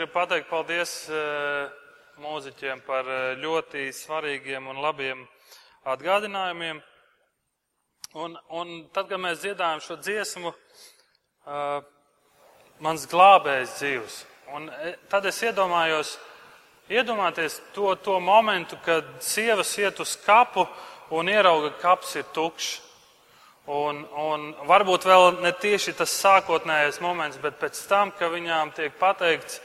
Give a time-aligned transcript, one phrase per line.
[0.00, 1.66] gribu pateikt paldies uh,
[2.24, 5.26] mūziķiem par uh, ļoti svarīgiem un labiem
[5.92, 6.78] atgādinājumiem.
[8.16, 11.82] Un, un tad, kad mēs dziedājam šo dziesmu, uh,
[12.80, 14.16] mans glābējs dzīvs.
[14.56, 14.70] Un
[15.12, 16.14] tad es iedomājos,
[16.88, 20.64] iedomājieties to, to momentu, kad sievas iet uz kapu
[21.12, 22.70] un ierauga, ka kaps ir tukšs.
[23.68, 28.96] Un, un varbūt vēl ne tieši tas sākotnējais moments, bet pēc tam, kad viņām tiek
[28.96, 29.60] pateikts,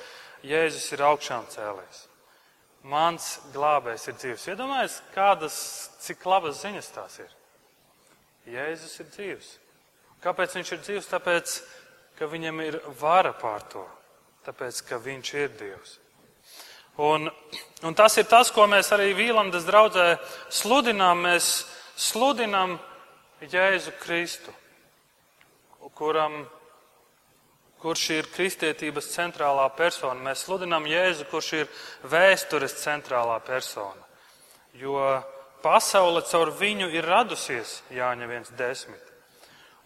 [0.46, 2.06] Jēzus ir augšām cēlies.
[2.86, 4.48] Mans glābējs ir dzīves.
[4.54, 5.58] Iedomājieties, kādas,
[6.06, 7.32] cik labas ziņas tās ir.
[8.54, 9.52] Jēzus ir dzīves.
[10.22, 11.10] Kāpēc viņš ir dzīves?
[11.10, 11.56] Tāpēc,
[12.20, 13.86] ka viņam ir vara pār to.
[14.46, 15.96] Tāpēc, ka viņš ir Dievs.
[17.02, 17.28] Un,
[17.84, 20.20] un tas ir tas, ko mēs arī Vīlandes draudzē
[20.54, 21.26] sludinām.
[21.26, 21.66] Mēs
[21.98, 22.78] sludinām
[23.42, 24.54] Jēzu Kristu,
[25.98, 26.44] kuram,
[27.86, 30.18] kurš ir kristietības centrālā persona.
[30.26, 31.68] Mēs sludinām Jēzu, kurš ir
[32.10, 34.02] vēstures centrālā persona.
[34.74, 34.98] Jo
[35.62, 39.12] pasaule caur viņu ir radusies Jāņa 1.10.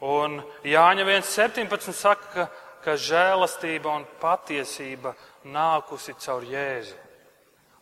[0.08, 2.46] Un Jāņa 1.17 saka, ka,
[2.86, 5.12] ka žēlastība un patiesība
[5.44, 6.96] nākusi caur Jēzu.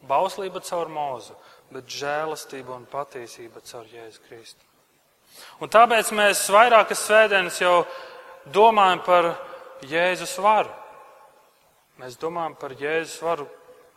[0.08, 1.38] Bauslība caur mūzu,
[1.74, 4.66] bet žēlastība un patiesība caur Jēzu Kristu.
[5.62, 7.84] Un tāpēc mēs vairākas svētdienas jau
[8.50, 9.30] domājam par
[9.86, 10.74] Jēzus varu.
[12.02, 13.48] Mēs domājam par Jēzus varu.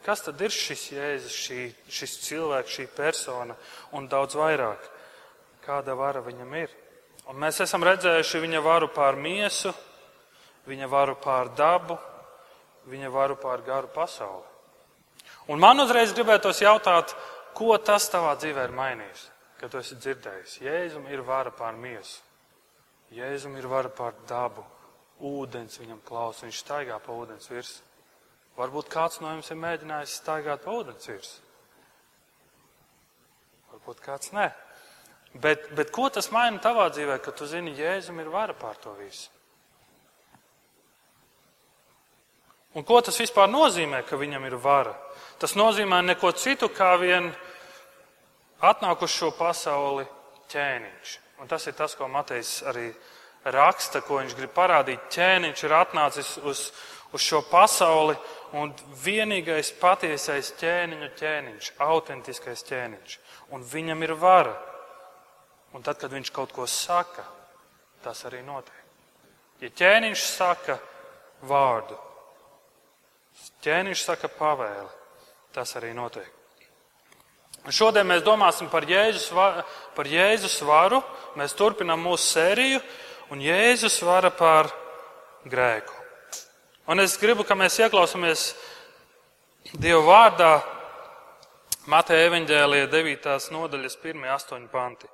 [0.04, 3.56] Kas tad ir šis Jēzus, šī, šis cilvēks, šī persona
[3.96, 4.86] un daudz vairāk?
[5.64, 6.70] Kāda vara viņam ir?
[7.28, 9.74] Un mēs esam redzējuši viņa varu pār miesu,
[10.66, 11.98] viņa varu pār dabu,
[12.88, 14.46] viņa varu pār garu pasauli.
[15.52, 17.12] Un man uzreiz gribētos jautāt,
[17.54, 19.28] ko tas tavā dzīvē ir mainījis?
[19.60, 20.58] ka tu esi dzirdējis.
[20.64, 22.22] Jēzum ir vara pār miesu,
[23.12, 24.62] Jēzum ir vara pār dabu,
[25.20, 27.86] ūdens viņam klausa, viņš staigā pa ūdens virsmu.
[28.58, 31.46] Varbūt kāds no jums ir mēģinājis staigāt pa ūdens virsmu.
[33.70, 34.50] Varbūt kāds nē.
[35.40, 38.96] Bet, bet ko tas maina tavā dzīvē, ka tu zini, Jēzum ir vara pār to
[38.98, 39.30] visu?
[42.74, 44.92] Un ko tas vispār nozīmē, ka viņam ir vara?
[45.42, 47.30] Tas nozīmē neko citu kā vien
[48.62, 50.04] atnāk uz šo pasauli
[50.52, 51.16] ķēniņš.
[51.42, 52.90] Un tas ir tas, ko Matejs arī
[53.44, 55.08] raksta, ko viņš grib parādīt.
[55.12, 56.64] Ķēniņš ir atnācis uz,
[57.12, 58.16] uz šo pasauli,
[58.56, 58.72] un
[59.04, 63.16] vienīgais patiesais ķēniņu ķēniņš, autentiskais ķēniņš.
[63.54, 64.56] Un viņam ir vara.
[65.74, 67.24] Un tad, kad viņš kaut ko saka,
[68.02, 68.74] tas arī notiek.
[69.60, 70.78] Ja ķēniņš saka
[71.46, 71.96] vārdu,
[73.64, 74.88] ķēniņš saka pavēli,
[75.54, 76.28] tas arī notiek.
[77.68, 79.28] Šodien mēs domāsim par Jēzus,
[79.94, 81.02] par Jēzus varu.
[81.36, 82.80] Mēs turpinām mūsu sēriju,
[83.30, 84.70] un Jēzus vara pār
[85.48, 85.94] grēku.
[86.90, 88.50] Un es gribu, ka mēs ieklausāmies
[89.78, 90.52] Dieva vārdā
[91.90, 93.28] Mateja evaņģēlija 9.
[93.54, 95.08] nodaļas 1-8 panti.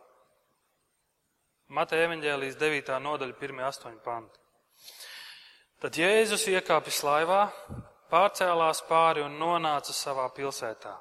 [1.77, 3.01] Mateja evaņģēlijas 9.
[3.03, 4.39] nodaļa 1-8 panti.
[5.83, 7.43] Tad Jēzus iekāpis laivā,
[8.11, 10.95] pārcēlās pāri un nonāca savā pilsētā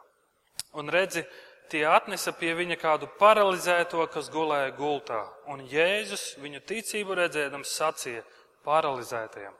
[0.75, 1.23] un redzi,
[1.71, 5.21] tie atnesa pie viņa kādu paralizēto, kas gulēja gultā.
[5.51, 8.23] Un Jēzus viņu ticību redzēdams sacīja
[8.65, 9.53] paralizētajam: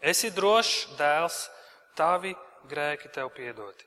[0.00, 1.40] Esi drošs, dēls,
[1.96, 2.34] tavi
[2.70, 3.86] grēki tev piedoti.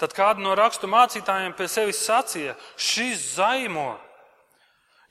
[0.00, 3.94] Tad kādu no rakstu mācītājiem pie sevis sacīja: Šis zaimo!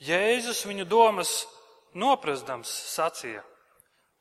[0.04, 1.44] Jēzus viņu domas
[1.96, 3.44] noprastams sacīja: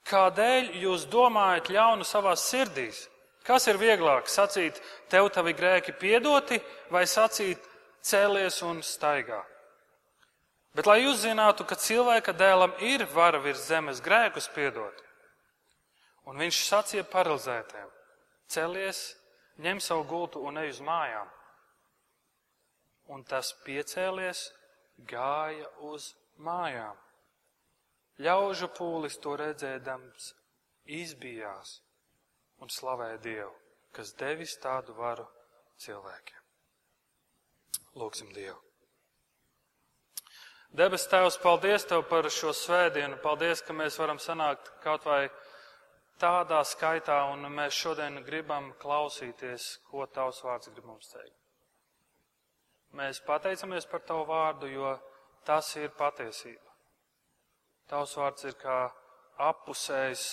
[0.07, 3.09] Kādēļ jūs domājat ļaunu savās sirdīs?
[3.43, 4.79] Kas ir vieglāk sacīt,
[5.11, 6.61] tev tavi grēki piedoti,
[6.95, 7.59] vai sacīt,
[8.07, 9.41] cēlies un staigā?
[10.73, 15.03] Bet lai jūs zinātu, ka cilvēka dēlam ir vara virs zemes grēkus piedot,
[16.31, 17.91] un viņš sacīja paralizētiem:
[18.49, 19.03] celies,
[19.59, 21.29] ņem savu gultu un ej uz mājām.
[23.13, 24.47] Un tas piecēlies,
[25.11, 26.97] gāja uz mājām.
[28.23, 30.31] Ļaužu pūlis to redzēdams,
[30.87, 31.81] izbijās
[32.63, 33.55] un slavēja Dievu,
[33.95, 35.27] kas devis tādu varu
[35.83, 36.39] cilvēkiem.
[37.99, 38.61] Lūksim Dievu.
[40.73, 43.19] Debes Tēvs, paldies Tev par šo svētdienu.
[43.21, 45.27] Paldies, ka mēs varam sanākt kaut vai
[46.23, 51.37] tādā skaitā, un mēs šodien gribam klausīties, ko Tavs vārds grib mums teikt.
[52.97, 54.95] Mēs pateicamies par Tavu vārdu, jo
[55.45, 56.73] tas ir patiesība.
[57.89, 58.79] Tavs vārds ir kā
[59.51, 60.25] apusējs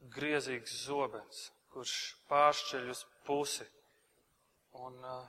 [0.00, 1.94] griezīgs zobens, kurš
[2.30, 3.66] pāršķeļ uz pusi
[4.72, 5.26] un, uh,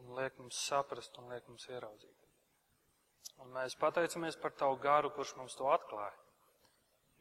[0.00, 2.14] un liek mums saprast un liek mums ieraudzīt.
[3.42, 6.16] Un mēs pateicamies par tavu garu, kurš mums to atklāja.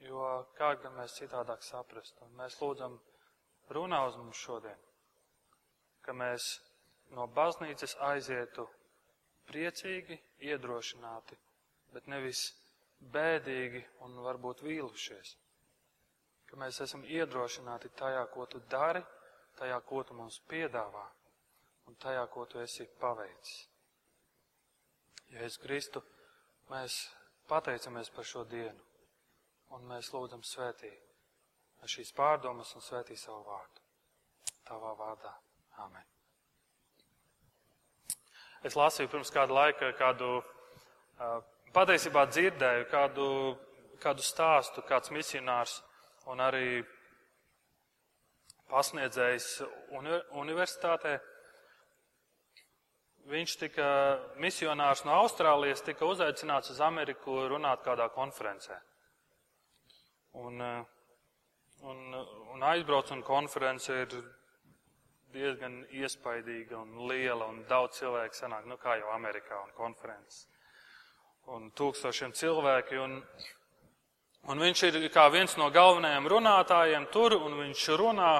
[0.01, 0.23] Jo
[0.57, 2.17] kā gan mēs citādāk saprast?
[2.25, 2.97] Un mēs lūdzam
[3.73, 4.77] runā uz mums šodien,
[6.05, 6.57] ka mēs
[7.17, 8.67] no baznīcas aizietu
[9.49, 11.37] priecīgi, iedrošināti,
[11.93, 12.49] bet nevis
[13.13, 15.35] bēdīgi un varbūt vīlušies.
[16.47, 19.01] Ka mēs esam iedrošināti tajā, ko tu dari,
[19.59, 21.05] tajā, ko tu mums piedāvā
[21.87, 23.65] un tajā, ko tu esi paveicis.
[25.43, 26.01] Es Kristu,
[26.71, 27.01] mēs
[27.49, 28.79] pateicamies par šo dienu
[29.75, 30.93] un mēs lūdzam svētī
[31.87, 33.83] šīs pārdomas un svētī savu vārdu.
[34.67, 35.31] Tavā vārdā.
[35.79, 36.03] Āmen.
[38.65, 40.41] Es lasīju pirms kāda laika kādu,
[41.75, 43.27] patiesībā dzirdēju kādu,
[44.03, 45.77] kādu stāstu, kāds misionārs
[46.31, 46.83] un arī
[48.71, 49.47] pasniedzējs
[49.95, 51.17] uni universitātē.
[53.27, 53.87] Viņš tika
[54.39, 58.77] misionārs no Austrālijas, tika uzaicināts uz Ameriku runāt kādā konferencē.
[60.37, 60.61] Un,
[61.91, 62.01] un,
[62.53, 64.15] un aizbrauc un konference ir
[65.33, 70.45] diezgan iespaidīga un liela un daudz cilvēku sanāk, nu kā jau Amerikā un konferences.
[71.51, 73.19] Un tūkstošiem cilvēki un,
[74.47, 74.97] un viņš ir
[75.33, 78.31] viens no galvenajiem runātājiem tur un viņš runā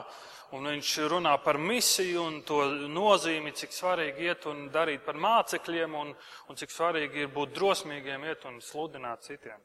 [0.56, 5.95] un viņš runā par misiju un to nozīmi, cik svarīgi iet un darīt par mācekļiem
[6.00, 6.13] un,
[6.48, 9.59] un cik svarīgi ir būt drosmīgiem iet un sludināt citiem.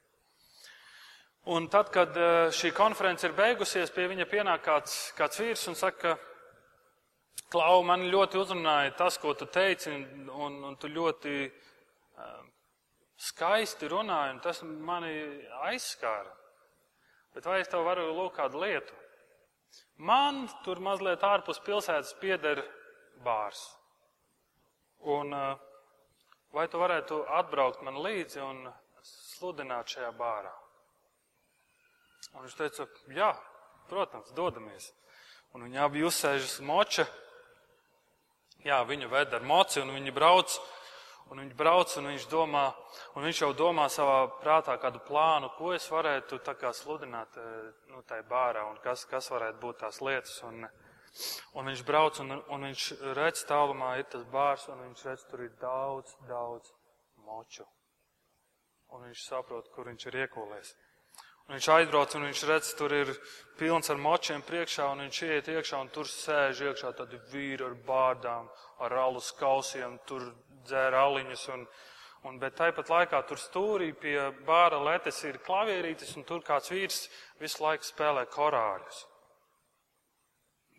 [1.55, 5.79] Un tad, kad eh, šī konference ir beigusies, pie viņa pienāk kāds, kāds vīrs un
[5.79, 6.17] saka,
[7.53, 12.39] Klau, man ļoti uzrunāja tas, ko tu teici, un, un, un tu ļoti uh,
[13.23, 15.13] skaisti runāji, un tas mani
[15.69, 16.33] aizskāra.
[17.33, 18.97] Bet vai es tev varu lūgt kādu lietu?
[20.03, 22.61] Man tur mazliet ārpus pilsētas pieder
[23.25, 23.63] bārs.
[25.13, 25.55] Un uh,
[26.55, 28.67] vai tu varētu atbraukt man līdzi un
[29.07, 30.53] sludināt šajā bārā?
[32.33, 33.31] Un viņš teica, jā,
[33.91, 34.91] protams, dodamies.
[35.53, 37.07] Un viņi abi uzsēžas moča.
[38.65, 40.55] Jā, viņu ved ar moci un viņi brauc.
[41.31, 42.67] Un viņi brauc un viņš domā,
[43.17, 47.71] un viņš jau domā savā prātā kādu plānu, ko es varētu tā kā sludināt eh,
[47.93, 50.35] nu, tai bārā un kas, kas varētu būt tās lietas.
[50.49, 50.67] Un,
[51.57, 55.47] un viņš brauc un, un viņš redz tālumā ir tas bārs un viņš redz, tur
[55.47, 56.75] ir daudz, daudz
[57.25, 57.65] moču.
[58.93, 60.75] Un viņš saprot, kur viņš ir iekūlējis.
[61.49, 63.09] Un viņš aizbrauc un viņš redz, tur ir
[63.59, 67.75] pilns ar močiem priekšā, un viņš iet iekšā, un tur sēž iekšā tādi vīri ar
[67.89, 68.47] bārdām,
[68.85, 70.29] ar alus kausiem, tur
[70.67, 71.47] dzēra aliņus.
[71.55, 71.65] Un,
[72.29, 74.17] un, bet tāpat laikā tur stūrī pie
[74.47, 77.07] bāra letes ir klavierītis, un tur kāds vīrs
[77.41, 79.05] visu laiku spēlē korāļus.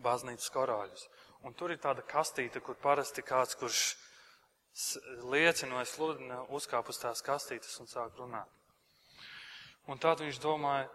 [0.03, 1.05] Baznīcas korāļus.
[1.43, 3.83] Un tur ir tāda kastīte, kur parasti kāds, kurš
[5.29, 8.49] liecina vai sludina, uzkāp uz tās kastītes un sāk runāt.
[9.91, 10.87] Un tad viņš domāja,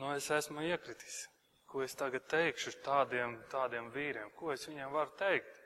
[0.00, 1.26] nu es esmu iekritis.
[1.68, 4.30] Ko es tagad teikšu tādiem, tādiem vīriem?
[4.38, 5.60] Ko es viņiem varu teikt?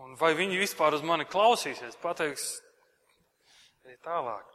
[0.00, 2.46] Un vai viņi vispār uz mani klausīsies, pateiks
[3.84, 4.46] arī tālāk?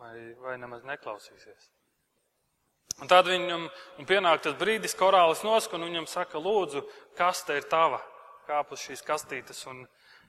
[0.00, 0.12] Vai,
[0.42, 1.70] vai nemaz neklausīsies?
[3.02, 3.66] Un tad viņam
[4.08, 6.84] pienāk tas brīdis, korālis nosk, un viņam saka, lūdzu,
[7.18, 8.00] kas te ir tava?
[8.46, 9.82] Kāp uz šīs kastītes un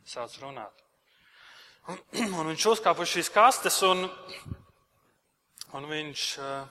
[0.07, 0.83] sāc runāt.
[1.87, 1.99] Un,
[2.39, 4.07] un viņš uzkāp uz šīs kastes un
[5.75, 6.67] Un viņš, eh,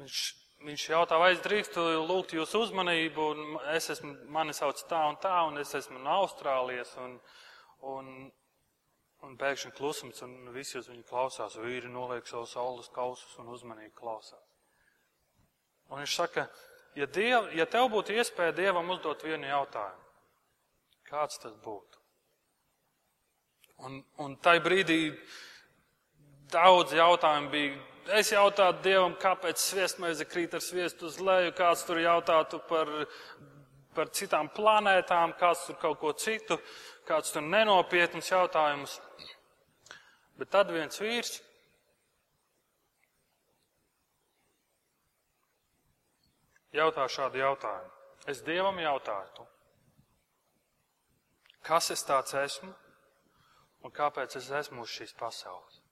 [0.00, 0.22] viņš,
[0.64, 5.18] viņš jautā, vai es drīkstu lūgt jūsu uzmanību, un es esmu, mani sauc tā un
[5.22, 7.18] tā, un es esmu no Austrālijas, un,
[7.94, 8.10] un,
[9.26, 13.92] un pēkšņi klusums, un visi uz viņu klausās, vīri noliek savus saules kausus un uzmanīgi
[13.98, 14.44] klausās.
[15.92, 16.46] Un viņš saka,
[16.96, 20.06] ja, diev, ja tev būtu iespēja Dievam uzdot vienu jautājumu,
[21.10, 22.00] kāds tas būtu?
[23.84, 25.02] Un, un tai brīdī
[26.54, 27.78] Daudz jautājumu bija.
[28.12, 32.90] Es jautātu Dievam, kāpēc sviestmaize krīt ar sviestu uz leju, kāds tur jautātu par,
[33.96, 36.58] par citām planētām, kāds tur kaut ko citu,
[37.08, 38.98] kāds tur nenopietns jautājums.
[40.36, 41.38] Bet tad viens vīrs
[46.76, 47.90] jautā šādu jautājumu.
[48.28, 49.46] Es Dievam jautāju,
[51.64, 52.72] kas es tāds esmu
[53.84, 55.83] un kāpēc es esmu uz šīs pasaules.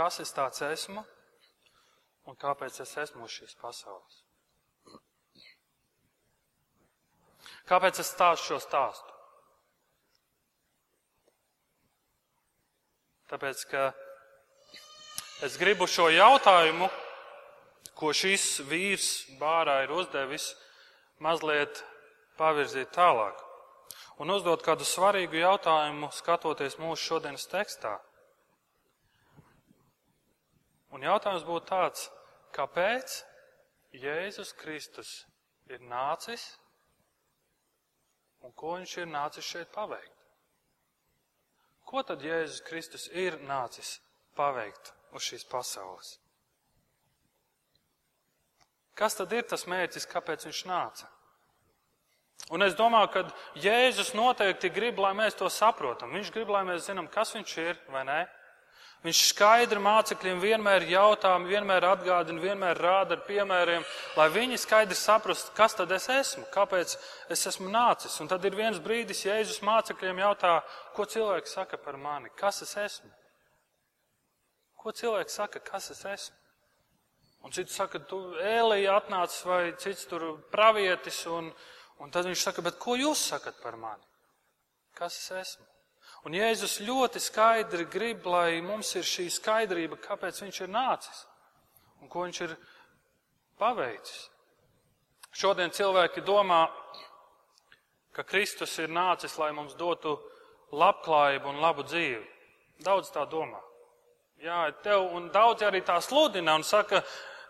[0.00, 1.02] Kas es tāds esmu
[2.30, 4.14] un kāpēc es esmu uz šīs pasaules?
[7.68, 9.12] Kāpēc es stāstu šo stāstu?
[13.28, 13.84] Tāpēc, ka
[15.44, 16.88] es gribu šo jautājumu,
[17.92, 20.54] ko šis vīrs bārā ir uzdevis,
[21.20, 21.84] mazliet
[22.40, 23.44] pavirzīt tālāk
[24.24, 28.00] un uzdot kādu svarīgu jautājumu, skatoties mūsu šodienas tekstā.
[30.90, 32.08] Un jautājums būtu tāds,
[32.56, 33.20] kāpēc
[33.94, 35.12] Jēzus Kristus
[35.70, 36.56] ir nācis
[38.42, 40.16] un ko viņš ir nācis šeit paveikt?
[41.86, 43.98] Ko tad Jēzus Kristus ir nācis
[44.38, 46.16] paveikt uz šīs pasaules?
[48.98, 51.08] Kas tad ir tas mērķis, kāpēc viņš nāca?
[52.50, 53.22] Un es domāju, ka
[53.62, 56.12] Jēzus noteikti grib, lai mēs to saprotam.
[56.16, 58.20] Viņš grib, lai mēs zinām, kas viņš ir vai nē.
[59.00, 63.86] Viņš skaidri mācekļiem vienmēr jautā, vienmēr atgādina, vienmēr rāda ar piemēriem,
[64.18, 66.92] lai viņi skaidri saprastu, kas tad es esmu, kāpēc
[67.32, 68.18] es esmu nācis.
[68.20, 70.58] Un tad ir viens brīdis, Jēzus mācekļiem jautā,
[70.92, 73.08] ko cilvēks saka par mani, kas es esmu.
[74.76, 76.36] Ko cilvēks saka, kas es esmu?
[77.48, 81.48] Un cits saka, tu ēlija atnācis vai cits tur pravietis, un,
[82.04, 84.04] un tad viņš saka, bet ko jūs sakat par mani?
[84.92, 85.69] Kas es esmu?
[86.28, 91.24] Un Jēzus ļoti skaidri grib, lai mums ir šī skaidrība, kāpēc viņš ir nācis
[92.00, 92.56] un ko viņš ir
[93.60, 94.28] paveicis.
[95.36, 96.64] Šodien cilvēki domā,
[98.16, 100.16] ka Kristus ir nācis, lai mums dotu
[100.74, 102.24] labklājību un labu dzīvi.
[102.84, 103.60] Daudz tā domā.
[104.40, 107.02] Jā, tev, un daudz arī tā sludina un saka,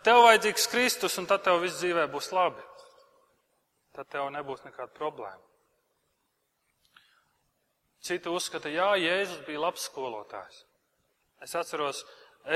[0.04, 2.64] tev vajadzīgs Kristus, un tad tev viss dzīvē būs labi.
[3.94, 5.49] Tad tev nebūs nekāda problēma.
[8.00, 10.62] Citi uzskata, jā, Jēzus bija labs skolotājs.
[11.44, 12.04] Es atceros,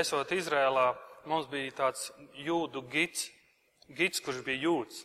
[0.01, 0.87] esot Izrēlā,
[1.29, 2.07] mums bija tāds
[2.41, 3.27] jūdu gids,
[3.97, 5.03] gids, kurš bija jūds.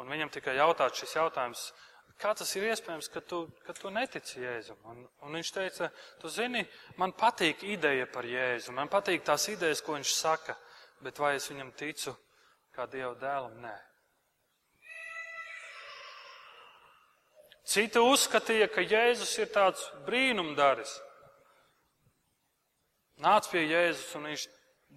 [0.00, 1.68] Un viņam tikai jautāts šis jautājums,
[2.18, 4.78] kā tas ir iespējams, ka tu, ka tu netici Jēzum?
[4.90, 5.90] Un, un viņš teica,
[6.22, 6.64] tu zini,
[6.98, 10.58] man patīk ideja par Jēzu, man patīk tās idejas, ko viņš saka,
[11.02, 12.16] bet vai es viņam ticu
[12.74, 13.58] kā Dieva dēlam?
[13.62, 13.78] Nē.
[17.62, 20.96] Citi uzskatīja, ka Jēzus ir tāds brīnumdaris.
[23.22, 24.48] Nāc pie Jēzus un viņš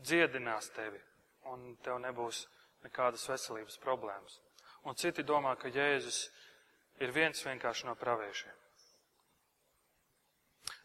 [0.05, 0.99] dziedinās tevi,
[1.51, 2.45] un tev nebūs
[2.85, 4.39] nekādas veselības problēmas.
[4.85, 6.25] Un citi domā, ka Jēzus
[7.01, 8.53] ir viens vienkārši no praviešiem.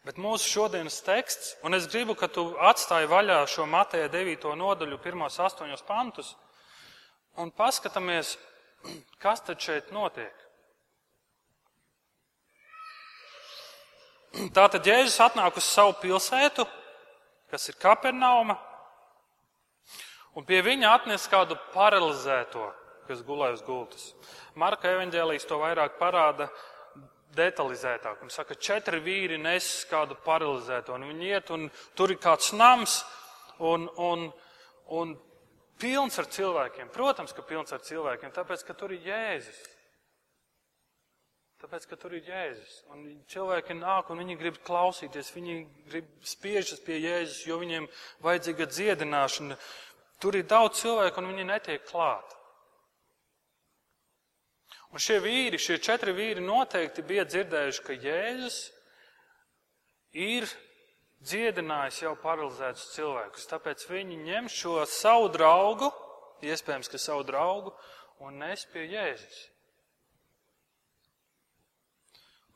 [0.05, 4.47] Bet mūsu šodienas teksts, un es gribu, ka tu atstāji vaļā šo Mateja 9.
[4.57, 6.31] nodaļu, pirmos astoņos pantus,
[7.37, 8.33] un paskatāmies,
[9.23, 10.33] kas tad šeit notiek.
[14.31, 16.63] Tātad Jēzus atnāk uz savu pilsētu,
[17.51, 18.55] kas ir Kapernauma,
[20.39, 22.69] un pie viņa atnes kādu paralizēto,
[23.09, 24.05] kas gulēja uz gultas.
[24.55, 26.47] Marka evaņģēlijas to vairāk parāda
[27.35, 28.21] detalizētāk.
[28.23, 33.01] Viņš saka, četri vīri nes kādu paralizēto, un viņi iet, un tur ir kāds nams,
[33.59, 34.25] un, un,
[34.95, 35.13] un
[35.79, 36.91] pilns ar cilvēkiem.
[36.95, 39.61] Protams, ka pilns ar cilvēkiem, tāpēc, ka tur ir Jēzus.
[41.61, 42.77] Tāpēc, ka tur ir Jēzus.
[42.89, 45.57] Un cilvēki nāk un viņi grib klausīties, viņi
[45.91, 47.85] grib spiežas pie Jēzus, jo viņiem
[48.25, 49.57] vajadzīga dziedināšana.
[50.21, 52.33] Tur ir daudz cilvēku un viņi netiek klāt.
[54.91, 58.59] Un šie vīri, šie četri vīri noteikti bija dzirdējuši, ka Jēzus
[60.17, 60.49] ir
[61.21, 63.47] dziedinājis jau paralizētus cilvēkus.
[63.53, 65.93] Tāpēc viņi ņem šo savu draugu,
[66.41, 67.77] iespējams, ka savu draugu,
[68.25, 69.50] un nes pie Jēzus.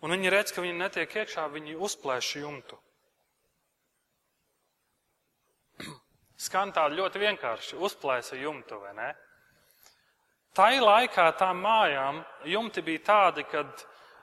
[0.06, 2.78] Un viņi redz, ka viņi netiek iekšā, viņi uzplēš jumtu.
[6.46, 9.08] Skan tā ļoti vienkārši, uzplēsa jumtu, vai ne?
[10.56, 13.82] Tai laikā tām mājām jumti bija tādi, kad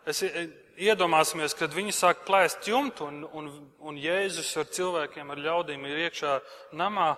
[0.08, 3.50] es iedomāsimies, kad viņi sāk plēst jumtu un, un,
[3.82, 6.38] un Jēzus ar cilvēkiem, ar ļaudīm ir iekšā
[6.78, 7.10] namā,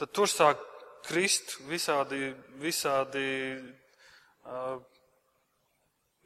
[0.00, 0.60] tad tur sāk
[1.06, 4.80] krist visādi, visādi uh,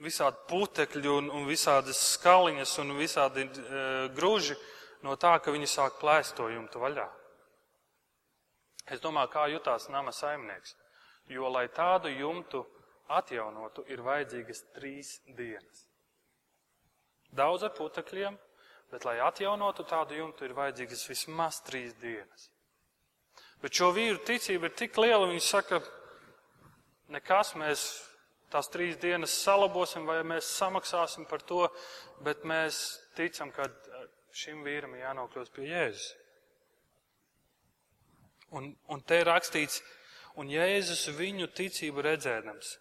[0.03, 3.83] visādi putekļi un, un visādas skaliņas un visādi e,
[4.15, 4.57] gruži
[5.07, 7.07] no tā, ka viņi sāk plēst to jumtu vaļā.
[8.91, 10.75] Es domāju, kā jutās nama saimnieks,
[11.33, 12.65] jo, lai tādu jumtu
[13.09, 15.87] atjaunotu, ir vajadzīgas trīs dienas.
[17.35, 18.37] Daudz ar putekļiem,
[18.93, 22.51] bet, lai atjaunotu tādu jumtu, ir vajadzīgas vismaz trīs dienas.
[23.63, 25.81] Bet šo vīru ticība ir tik liela, viņi saka,
[27.13, 27.87] nekas mēs
[28.55, 31.65] tās trīs dienas salabosim vai mēs samaksāsim par to,
[32.23, 32.81] bet mēs
[33.19, 33.67] ticam, ka
[34.35, 36.13] šim vīram jānokļūst pie Jēzus.
[38.55, 39.81] Un, un te ir rakstīts,
[40.39, 42.77] un Jēzus viņu ticību redzēdams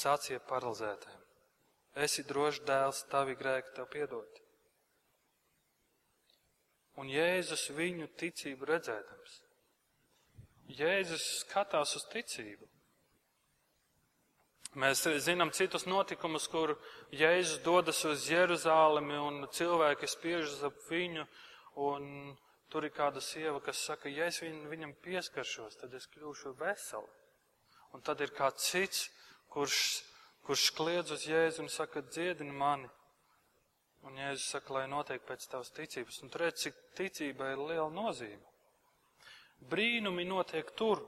[0.00, 1.22] sacīja paralizētēm.
[2.06, 4.40] Esi drošs dēls, tavi grēki tev piedot.
[7.00, 9.42] Un Jēzus viņu ticību redzēdams.
[10.76, 12.66] Jēzus skatās uz ticību.
[14.76, 16.74] Mēs zinām citus notikumus, kur
[17.14, 21.24] Jēzus dodas uz Jeruzālemi un cilvēki spiežas ap viņu
[22.68, 27.06] Tur ir kāda sieva, kas saka, ja es viņ, viņam pieskaršos, tad es kļūšu vesela.
[27.94, 29.04] Un tad ir kāds cits,
[29.54, 29.78] kurš,
[30.44, 32.90] kurš kliedz uz Jēzu un saka, dziedini mani.
[34.06, 36.18] Un Jēzus saka, lai notiek pēc tavas ticības.
[36.26, 38.42] Un redz, cik ticībai ir liela nozīme.
[39.70, 41.00] Brīnumi notiek tur,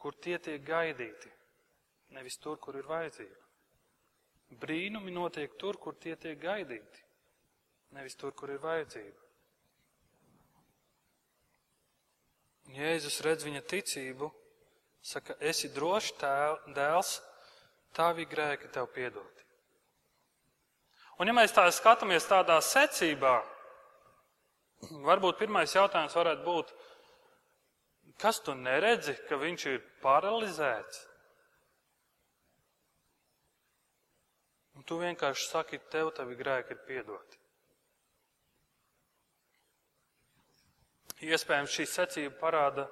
[0.00, 1.30] kur tie tiek gaidīti,
[2.14, 3.44] nevis tur, kur ir vajadzība.
[4.60, 7.02] Brīnumi notiek tur, kur tie tiek gaidīti,
[7.96, 9.26] nevis tur, kur ir vajadzība.
[12.76, 14.28] Jēzus redz viņa ticību,
[15.04, 17.14] saka, esi drošs tēv, dēls,
[17.96, 19.46] tavi grēki tev piedoti.
[21.18, 23.40] Un ja mēs tā skatāmies tādā secībā,
[25.08, 26.74] varbūt pirmais jautājums varētu būt,
[28.20, 31.07] kas tu neredzi, ka viņš ir paralizēts?
[34.88, 37.40] Tu vienkārši saki, tev tavi grēki ir piedoti.
[41.28, 42.86] Iespējams, šī secība parāda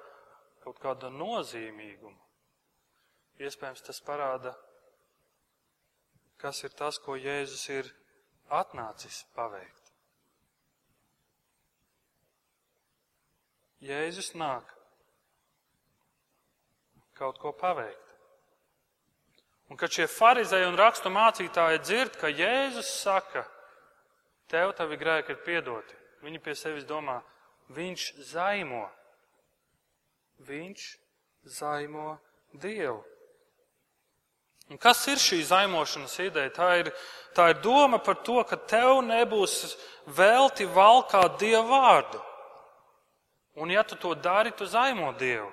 [0.63, 2.19] kaut kādu nozīmīgumu.
[3.39, 4.51] Iespējams, tas parāda,
[6.41, 7.91] kas ir tas, ko Jēzus ir
[8.53, 9.93] atnācis paveikt.
[13.87, 14.73] Jēzus nāk
[17.17, 18.06] kaut ko paveikt.
[19.67, 23.43] Un kad šie farizēji un rakstu mācītāji dzird, ka Jēzus saka,
[24.47, 27.19] tev tavi grēki ir piedoti, viņi pie sevis domā,
[27.67, 28.85] Viņš zaimo.
[30.47, 30.87] Viņš
[31.57, 32.17] zaimo
[32.53, 33.03] Dievu.
[34.67, 36.51] Un kas ir šī zaimošanas ideja?
[36.51, 36.89] Tā ir,
[37.35, 39.77] tā ir doma par to, ka tev nebūs
[40.15, 42.19] velti valkāt Dievu vārdu.
[43.57, 45.51] Un ja tu to dari, tu zaimo Dievu.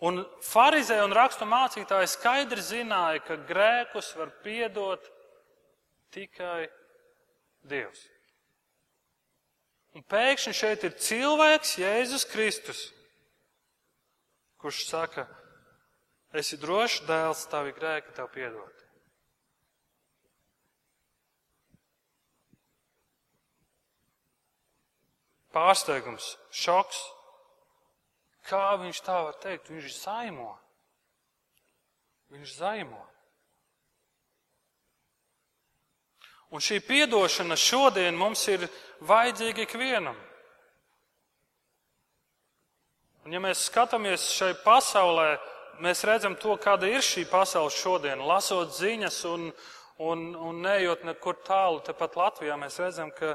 [0.00, 5.04] Un farizē un rakstu mācītāji skaidri zināja, ka grēkus var piedot
[6.14, 6.68] tikai
[7.66, 8.04] Dievs.
[9.96, 12.82] Un pēkšņi šeit ir cilvēks, Jēzus Kristus,
[14.60, 15.24] kurš saka,
[16.36, 18.84] esi drošs dēls, tavi grēki tev piedot.
[25.56, 26.98] Pārsteigums, šoks.
[28.46, 29.72] Kā viņš tā var teikt?
[29.72, 30.52] Viņš zaimo.
[32.30, 33.02] Viņš zaimo.
[36.54, 38.68] Un šī piedošana šodien mums ir
[39.06, 40.16] vajadzīga ikvienam.
[43.26, 45.32] Un ja mēs skatāmies šai pasaulē,
[45.82, 48.22] mēs redzam to, kāda ir šī pasaule šodien.
[48.22, 49.48] Lasot ziņas un,
[49.98, 53.34] un, un neejot nekur tālu, tepat Latvijā, mēs redzam, ka,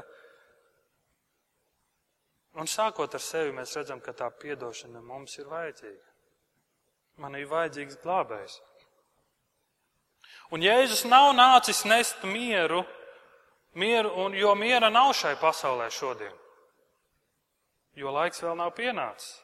[2.58, 6.08] un sākot ar sevi, mēs redzam, ka tā piedošana mums ir vajadzīga.
[7.22, 8.58] Man ir vajadzīgs glābējs.
[10.52, 12.82] Un Jēzus nav nācis nest mieru,
[13.74, 16.32] Mieru, un, jo miera nav šai pasaulē šodien,
[17.96, 19.38] jo laiks vēl nav pienācis.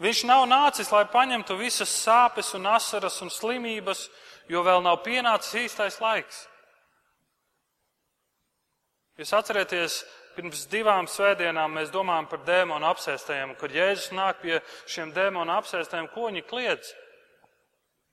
[0.00, 4.08] Viņš nav nācis, lai paņemtu visas sāpes un asaras un slimības,
[4.50, 6.46] jo vēl nav pienācis īstais laiks.
[9.20, 10.00] Jūs atcerieties,
[10.36, 14.58] pirms divām svētdienām mēs domājam par dēmonu apsēstajiem, kad Jēzus nāk pie
[14.90, 16.92] šiem dēmonu apsēstajiem, ko viņi kliedz.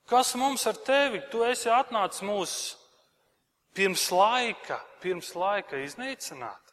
[0.07, 1.21] Kas mums ar tevi?
[1.31, 2.77] Tu esi atnācis mūsu
[3.75, 6.63] pirms laika, pirms laika iznīcināt.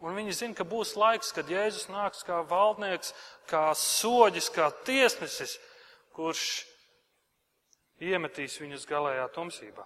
[0.00, 3.12] Un viņi zina, ka būs laiks, kad Jēzus nāks kā valdnieks,
[3.50, 5.58] kā soģis, kā tiesnesis,
[6.16, 6.44] kurš
[8.00, 9.84] iemetīs viņus galējā tumsībā.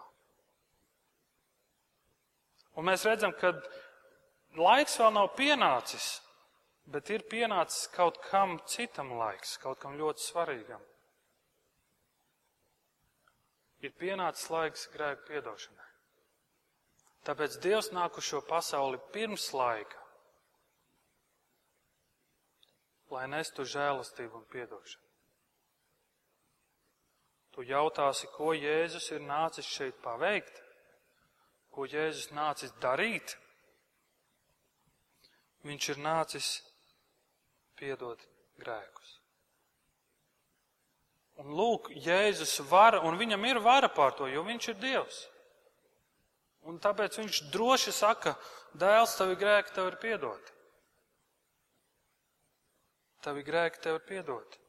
[2.79, 3.53] Un mēs redzam, ka
[4.61, 6.09] laiks vēl nav pienācis,
[6.91, 10.83] bet ir pienācis kaut kam citam laiks, kaut kam ļoti svarīgam.
[13.85, 15.91] Ir pienācis laiks grēku piedošanai.
[17.25, 20.01] Tāpēc Dievs nāk uz šo pasauli pirms laika,
[23.15, 25.05] lai nestu žēlastību un piedošanu.
[27.55, 30.57] Tu jautāsi, ko Jēzus ir nācis šeit paveikt,
[31.71, 33.37] ko Jēzus nācis darīt.
[35.65, 36.49] Viņš ir nācis
[37.79, 38.21] piedot
[38.61, 39.21] grēkus.
[41.43, 45.23] Un lūk, Jēzus vara, un viņam ir vara pār to, jo viņš ir Dievs.
[46.71, 48.37] Un tāpēc viņš droši saka,
[48.81, 50.53] dēls, tavi grēki tev ir piedoti.
[53.25, 54.61] Tavi grēki tev ir piedoti.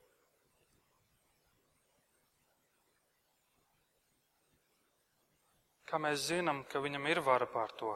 [5.86, 7.94] Kā mēs zinām, ka viņam ir vara pār to?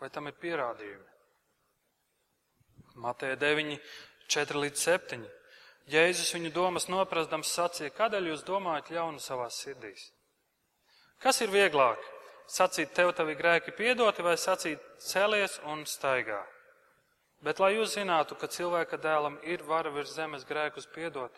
[0.00, 1.17] Vai tam ir pierādījumi?
[2.98, 3.78] Mateja 9,
[4.28, 5.24] 4 līdz 7.
[5.88, 10.10] Jēzus viņu domas noprastams sacīja, kādēļ jūs domājat ļaunu savās sirdīs?
[11.22, 12.02] Kas ir vieglāk?
[12.48, 16.40] sacīt, tev tavi grēki piedoti, vai sacīt, celies un staigā.
[17.44, 21.34] Bet lai jūs zinātu, ka cilvēka dēlam ir vara virs zemes grēkus piedot,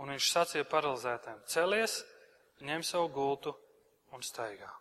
[0.00, 2.00] un viņš sacīja paralizētēm: Celies,
[2.64, 3.54] ņem savu gultu
[4.12, 4.72] un staigā.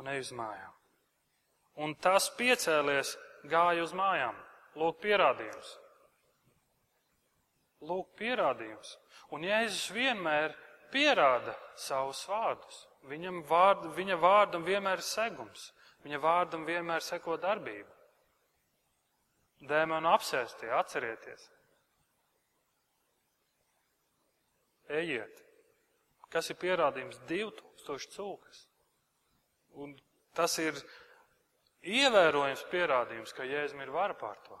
[0.00, 0.72] Un ej uz mājām.
[1.82, 3.16] Un tas piecēlies,
[3.50, 4.36] gāja uz mājām.
[4.78, 5.72] Lūk, pierādījums.
[7.84, 8.94] Lūk, pierādījums.
[9.34, 10.54] Un Jēzus vienmēr
[10.94, 12.84] pierāda savus vārdus.
[13.10, 15.72] Viņam vārd, viņa vārdam vienmēr ir segums.
[16.04, 17.90] Viņa vārdam vienmēr seko darbība.
[19.64, 21.48] Dēmonu apsēstie, atcerieties.
[24.92, 25.40] Ejiet.
[26.32, 27.20] Kas ir pierādījums?
[27.28, 28.64] 2000 cūkas.
[29.80, 29.94] Un
[30.36, 30.76] tas ir
[31.84, 34.58] ievērojams pierādījums, ka Jēzum ir vara pār to.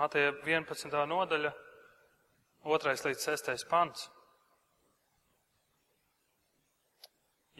[0.00, 0.94] Mateja 11.
[1.04, 1.50] nodaļa,
[2.64, 2.92] 2.
[3.04, 3.64] līdz 6.
[3.68, 4.06] pants.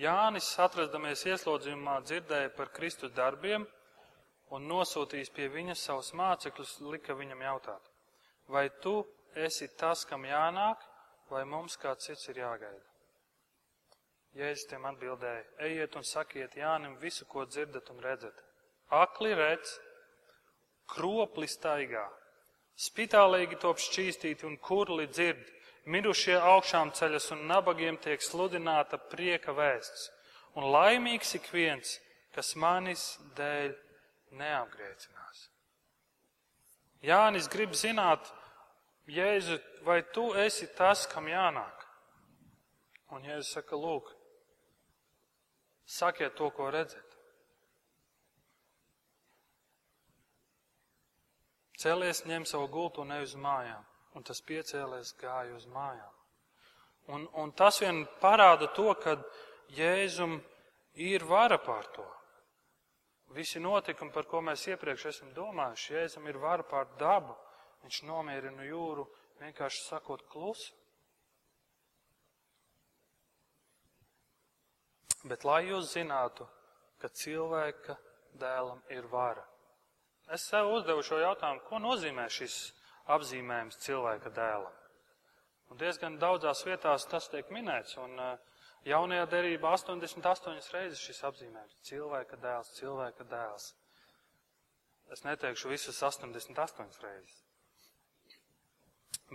[0.00, 3.66] Jānis, atrastamies ieslodzījumā, dzirdēja par Kristus darbiem
[4.56, 7.90] un nosūtījis pie viņa savus mācekļus, lika viņam jautāt,
[8.48, 8.94] vai tu
[9.36, 10.80] esi tas, kam jānāk,
[11.28, 12.86] vai mums kāds cits ir jāgaida?
[14.40, 18.40] Jēzus tiem atbildēja, ejiet un sakiet Jānim visu, ko dzirdat un redzat.
[18.96, 19.76] Akli redz,
[20.88, 22.06] kropli staigā,
[22.80, 25.42] Spitālīgi top šķīstīti un kurli dzird,
[25.90, 30.08] mirušie augšām ceļas un nabagiem tiek sludināta prieka vēsts.
[30.56, 31.98] Un laimīgs ik viens,
[32.34, 33.74] kas manis dēļ
[34.40, 35.48] neapgriecinās.
[37.04, 38.32] Jānis grib zināt,
[39.10, 41.86] Jēzu, vai tu esi tas, kam jānāk?
[43.10, 44.12] Un Jēzus saka, lūk,
[45.84, 47.09] sakiet to, ko redzat.
[51.80, 53.84] Cēlies, ņem savu gultu un ej uz mājām.
[54.18, 56.16] Un tas piecēlies gāja uz mājām.
[57.14, 59.16] Un, un tas vien parāda to, ka
[59.74, 60.40] Jēzum
[61.00, 62.06] ir vara pār to.
[63.34, 67.36] Visi notikumi, par ko mēs iepriekš esam domājuši, Jēzum ir vara pār dabu.
[67.84, 69.06] Viņš nomierina jūru,
[69.40, 70.74] vienkārši sakot klusu.
[75.24, 76.46] Bet lai jūs zinātu,
[77.00, 77.96] ka cilvēka
[78.40, 79.44] dēlam ir vara.
[80.30, 82.56] Es sev uzdevu šo jautājumu, ko nozīmē šis
[83.10, 84.76] apzīmējums cilvēka dēlam.
[85.70, 88.38] Un diezgan daudzās vietās tas tiek minēts, un uh,
[88.86, 93.72] jaunajā derībā 88 reizes šis apzīmējums- cilvēka dēls, cilvēka dēls.
[95.10, 97.38] Es neteikšu visus 88 reizes.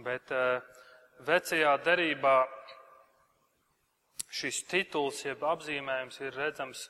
[0.04, 0.64] Bet uh,
[1.28, 2.38] vecajā derībā
[4.32, 6.88] šis tituls, jeb apzīmējums ir redzams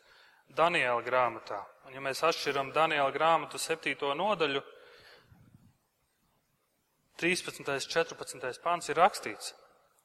[0.49, 1.61] Daniela grāmatā.
[1.85, 3.95] Un ja mēs atšķiram Daniela grāmatu 7.
[4.17, 4.61] nodaļu,
[7.21, 7.63] 13.
[7.87, 8.59] 14.
[8.63, 9.53] pāns ir rakstīts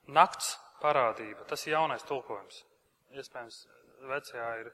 [0.06, 1.44] nakts parādība.
[1.48, 2.62] Tas ir jaunais tulkojums.
[3.18, 3.64] Iespējams,
[4.06, 4.70] vecajā ir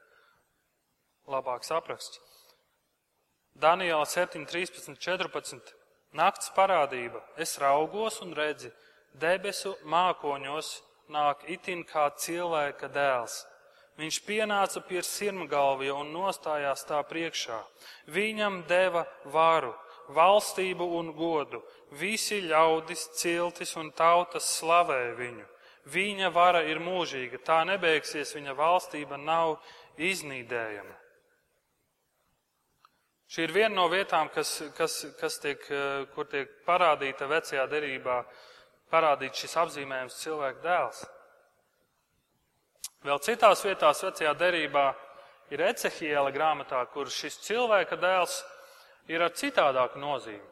[1.27, 2.21] labāks apraksts.
[3.57, 5.73] Daniela 7, 13, 14.
[6.13, 7.23] Nakts parādība.
[7.37, 8.69] Es raugos un redzi,
[9.17, 10.77] debesu mākoņos
[11.09, 13.41] nāk itin kā cilvēka dēls
[13.97, 17.57] Viņš pienāca pie sirmgalvja un nostājās tā priekšā.
[18.13, 19.73] Viņam deva varu,
[20.13, 21.63] valstību un godu.
[21.97, 25.47] Visi ļaudis, ciltis un tautas slavē viņu.
[25.87, 29.57] Viņa vara ir mūžīga, tā nebeigsies, viņa valstība nav
[29.97, 30.95] iznīdējama.
[33.27, 38.21] Šī ir viena no vietām, kas, kas, kas tiek, eh, kur tiek parādīta vecajā derībā,
[38.91, 41.01] parādīts šis apzīmējums cilvēka dēls.
[43.05, 44.87] Vēl citās vietās vecajā derībā
[45.53, 48.41] ir Ecehiela grāmatā, kur šis cilvēka dēls
[49.11, 50.45] ir ar citādāku nozīmi.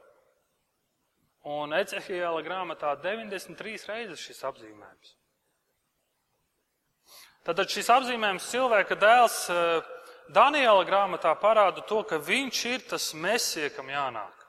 [1.45, 5.11] Un Ecehiela grāmatā 93 reizes šis apzīmējums.
[7.45, 9.91] Tātad šis apzīmējums cilvēka dēls eh,
[10.33, 14.45] Daniela grāmatā parāda to, ka viņš ir tas mesie, kam jānāk.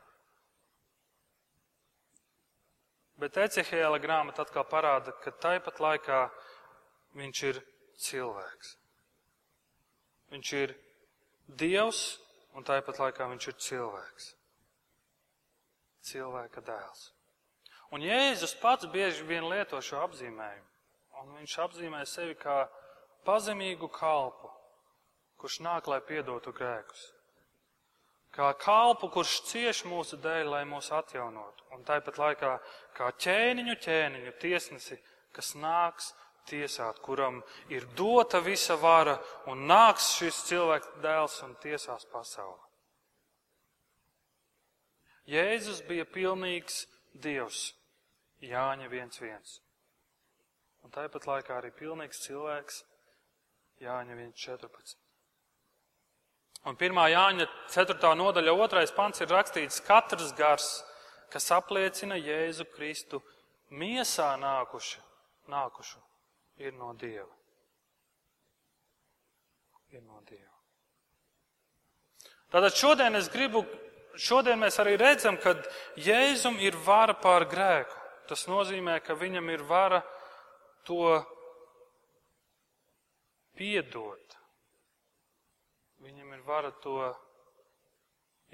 [3.21, 6.23] Bet Ecehiela grāmata atkal parāda, ka tāpat laikā
[7.17, 7.61] viņš ir
[8.03, 8.77] cilvēks.
[10.33, 10.75] Viņš ir
[11.47, 12.19] Dievs,
[12.59, 14.31] un tāpat laikā viņš ir cilvēks.
[16.07, 17.11] Cilvēka dēls.
[17.95, 20.73] Un Jēzus pats bieži vien lieto šo apzīmējumu.
[21.23, 22.65] Un viņš apzīmē sevi kā
[23.27, 24.51] pazemīgu kalpu,
[25.41, 27.13] kurš nāk, lai piedotu grēkus.
[28.37, 31.65] kā kalpu, kurš cieš mūsu dēļ, lai mūs atjaunotu.
[31.73, 32.51] Un tāpat laikā
[32.97, 34.99] kā ķēniņu ķēniņu tiesnesi,
[35.33, 36.11] kas nāks
[36.49, 39.17] tiesāt, kuram ir dota visa vara,
[39.51, 42.63] un nāks šis cilvēks dēls un tiesās pasauli.
[45.27, 46.85] Jēzus bija pilnīgs
[47.19, 47.73] Dievs,
[48.45, 49.57] Jāņa 1.1.
[50.87, 52.85] Un tāpat laikā arī pilnīgs cilvēks,
[53.83, 55.01] Jāņa 1.14.
[56.67, 57.01] Un 1.
[57.11, 58.13] Jāņa 4.
[58.19, 58.85] nodaļa 2.
[58.95, 60.69] pants ir rakstīts, katrs gars,
[61.31, 63.21] kas apliecina Jēzu Kristu
[63.71, 65.03] miesā nākuši,
[65.51, 66.01] nākušu,
[66.63, 67.33] ir no Dieva.
[69.95, 70.53] Ir no Dieva.
[72.53, 73.65] Tātad šodien es gribu,
[74.17, 75.57] šodien mēs arī redzam, ka
[76.01, 78.03] Jēzum ir vara pār grēku.
[78.27, 80.01] Tas nozīmē, ka viņam ir vara
[80.87, 81.15] to
[83.55, 84.27] piedot
[86.07, 86.99] Viņam ir vara to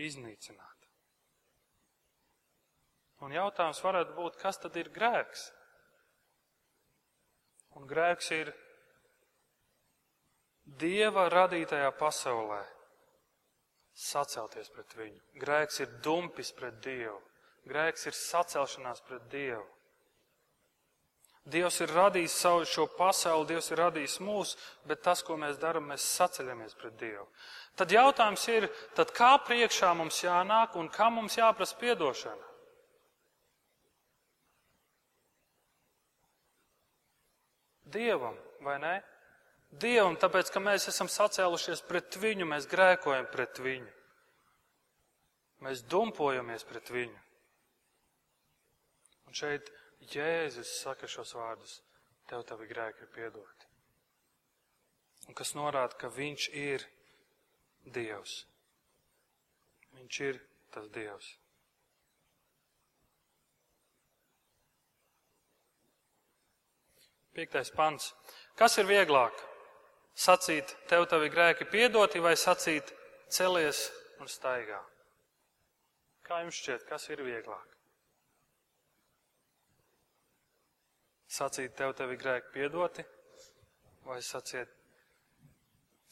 [0.00, 0.86] iznīcināt.
[3.22, 5.50] Un jautājums varētu būt, kas tad ir grēks?
[7.78, 8.52] Un grēks ir
[10.62, 12.62] Dieva radītajā pasaulē
[13.98, 15.20] sacelties pret viņu.
[15.42, 17.18] Grēks ir dumpis pret Dievu.
[17.68, 19.66] Grēks ir sacelšanās pret Dievu.
[21.42, 24.54] Dievs ir radījis savu šo pasauli, Dievs ir radījis mūs,
[24.86, 27.26] bet tas, ko mēs darām, mēs saceļamies pret Dievu.
[27.74, 32.51] Tad jautājums ir, tad kā priekšā mums jānāk un kā mums jāprasa piedošana?
[37.92, 38.94] Dievam, vai ne?
[39.72, 43.92] Dievam, tāpēc, ka mēs esam sacēlušies pret viņu, mēs grēkojam pret viņu.
[45.62, 47.20] Mēs dumpojamies pret viņu.
[49.30, 49.70] Un šeit
[50.12, 51.78] Jēzus saka šos vārdus,
[52.28, 53.68] tev tavi grēki ir piedoti.
[55.30, 56.84] Un kas norāda, ka viņš ir
[57.94, 58.42] Dievs.
[59.96, 60.40] Viņš ir
[60.74, 61.30] tas Dievs.
[67.32, 68.12] Piektais pants.
[68.58, 69.36] Kas ir vieglāk?
[70.12, 72.92] Sacīt, tev tavi grēki piedoti, vai sacīt,
[73.32, 73.86] celies
[74.20, 74.82] un staigā?
[76.22, 77.72] Kā jums šķiet, kas ir vieglāk?
[81.32, 83.04] sacīt, tev tevi grēki piedoti,
[84.04, 84.68] vai sacīt,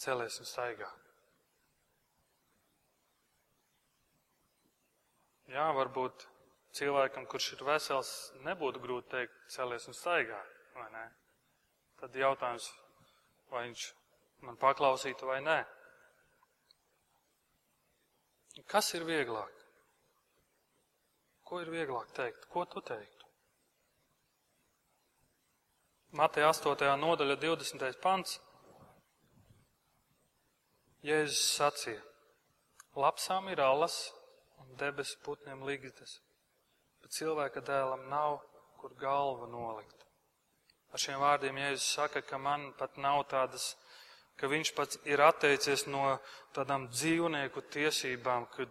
[0.00, 0.88] celies un staigā.
[5.50, 6.24] Jā, varbūt
[6.78, 8.12] cilvēkam, kurš ir vesels,
[8.46, 10.38] nebūtu grūti teikt, celies un staigā,
[10.74, 11.04] vai ne?
[12.00, 12.66] Tad jautājums,
[13.52, 13.86] vai viņš
[14.46, 15.58] man paklausītu vai nē.
[18.70, 19.56] Kas ir vieglāk?
[21.46, 22.46] Ko ir vieglāk teikt?
[22.50, 23.26] Ko tu teiktu?
[26.18, 26.96] Mateja 8.
[26.98, 27.98] nodaļa 20.
[28.02, 28.38] pants.
[31.06, 32.00] Jēzus sacīja,
[32.92, 33.94] lapsām ir alas
[34.60, 36.18] un debesu putniem līgzdas,
[37.00, 38.42] bet cilvēka dēlam nav,
[38.82, 40.09] kur galva nolikt.
[40.90, 43.76] Ar šiem vārdiem Jēzus saka, ka man pat nav tādas,
[44.36, 46.18] ka viņš pats ir atteicies no
[46.56, 48.66] tādām dzīvnieku tiesībām, ka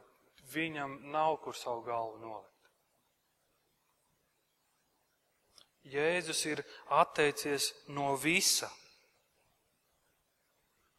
[0.54, 2.50] viņam nav, kur savu galvu nolikt.
[5.90, 8.68] Jēzus ir atteicies no visa.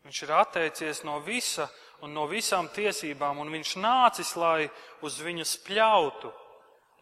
[0.07, 1.69] Viņš ir atteicies no visa
[2.01, 4.71] un no visām tiesībām, un viņš nācis, lai
[5.05, 6.33] uz viņu spļautu,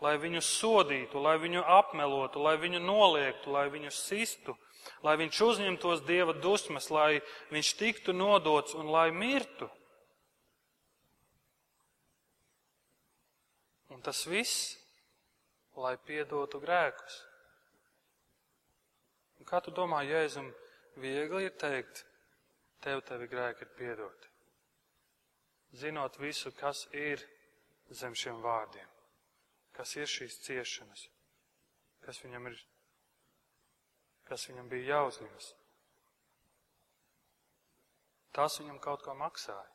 [0.04, 4.54] lai viņu sodītu, lai viņu apmelotu, lai viņu noliektu, lai viņu sistu,
[5.02, 7.20] lai viņš uzņemtos dieva dusmas, lai
[7.52, 9.70] viņš tiktu nodots un lai mirtu.
[13.88, 14.76] Un tas viss,
[15.74, 17.24] lai piedotu grēkus.
[19.48, 20.50] Kā tu domā, Jēzum,
[21.00, 22.02] viegli ir teikt,
[22.84, 24.28] tev tevi grēki ir piedoti?
[25.80, 27.22] Zinot visu, kas ir
[27.88, 28.87] zem šiem vārdiem,
[29.78, 31.04] kas ir šīs ciešanas,
[32.02, 32.56] kas viņam ir,
[34.26, 35.52] kas viņam bija jāuzņemas.
[38.34, 39.70] Tas viņam kaut ko maksāja.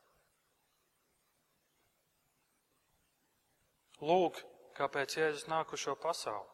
[4.04, 4.44] Lūk,
[4.76, 6.52] kāpēc Jēzus nāk uz šo pasauli.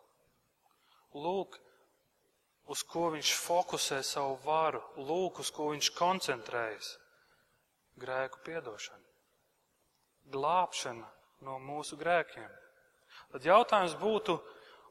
[1.18, 1.58] Lūk,
[2.70, 6.94] uz ko viņš fokusē savu varu, lūk, uz ko viņš koncentrējas.
[8.00, 9.06] Grēku piedošana,
[10.38, 11.10] glābšana
[11.50, 12.50] no mūsu grēkiem.
[13.34, 14.38] Tad jautājums būtu,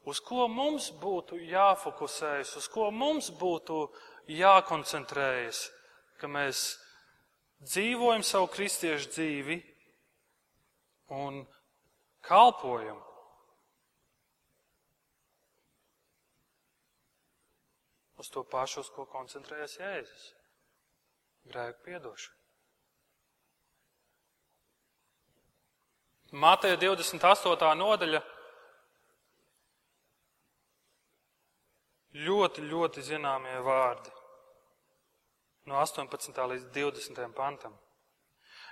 [0.09, 3.81] uz ko mums būtu jāfokusējas, uz ko mums būtu
[4.31, 5.65] jākoncentrējas,
[6.21, 6.63] ka mēs
[7.65, 9.59] dzīvojam savu kristiešu dzīvi
[11.19, 11.43] un
[12.25, 13.01] kalpojam
[18.19, 20.27] uz to pašu, uz ko koncentrējas Jēzus-
[21.51, 22.38] grēku piedošanu.
[26.31, 27.73] Mateja 28.
[27.79, 28.21] nodaļa
[32.13, 34.13] ļoti, ļoti zināmie vārdi.
[35.69, 36.37] No 18.
[36.53, 37.25] līdz 20.
[37.33, 37.73] pantam.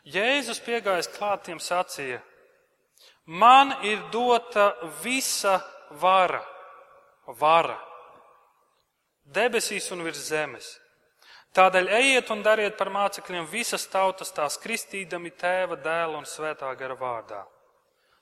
[0.06, 2.22] Jēzus piegājis klātiem sacīja:
[3.26, 4.72] Man ir dota
[5.04, 5.58] visa
[6.02, 6.43] vara,
[7.28, 7.78] vara
[9.34, 10.70] debesīs un virs zemes.
[11.58, 16.93] Tādēļ ejiet un dariet par mācekļiem visas tautas, tās kristīdami tēva, dēla un svētā gara
[16.93, 17.39] vārdā.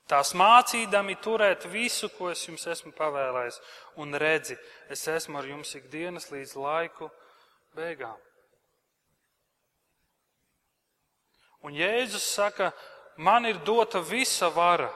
[0.08, 3.58] Tās mācīdami turēt visu, ko es jums esmu pavēlējis,
[4.00, 4.56] un redzi,
[4.88, 7.10] es esmu ar jums ikdienas līdz laiku
[7.76, 8.16] beigām.
[11.66, 12.70] Un Jēzus saka,
[13.18, 14.88] man ir dota visa vara,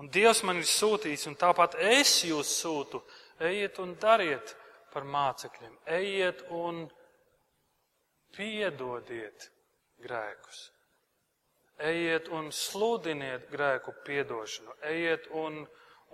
[0.00, 3.04] un Dievs man ir sūtījis, un tāpat es jūs sūtu,
[3.38, 4.56] ejiet un dariet
[4.96, 5.74] par mācekļiem.
[5.92, 6.86] Ejiet un
[8.32, 9.50] piedodiet
[10.00, 10.62] grēkus.
[11.76, 14.78] Ejiet un sludiniet grēku piedošanu.
[14.88, 15.60] Ejiet un,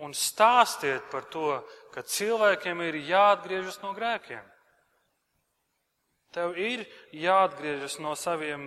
[0.03, 1.61] un stāstiet par to,
[1.95, 4.43] ka cilvēkiem ir jāatgriežas no grēkiem.
[6.35, 6.83] Tev ir
[7.15, 8.67] jāatgriežas no saviem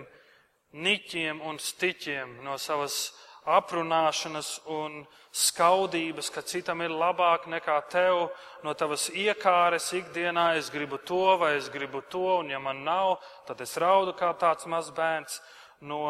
[0.72, 3.10] niķiem un stiķiem, no savas
[3.46, 5.04] aprunāšanas un
[5.36, 8.26] skaudības, ka citam ir labāk nekā tev,
[8.66, 13.20] no tavas iekāres ikdienā es gribu to vai es gribu to, un ja man nav,
[13.46, 15.38] tad es raudu kā tāds mazs bērns
[15.80, 16.02] no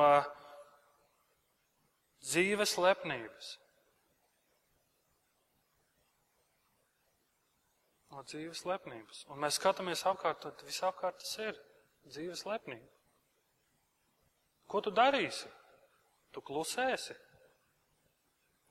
[2.24, 3.52] dzīves lepnības.
[8.14, 9.26] No dzīves lepnības.
[9.28, 11.58] Un mēs skatāmies apkārt, tad visapkārt tas ir
[12.08, 12.88] dzīves lepnība.
[14.66, 15.50] Ko tu darīsi?
[16.32, 17.14] Tu klusēsi.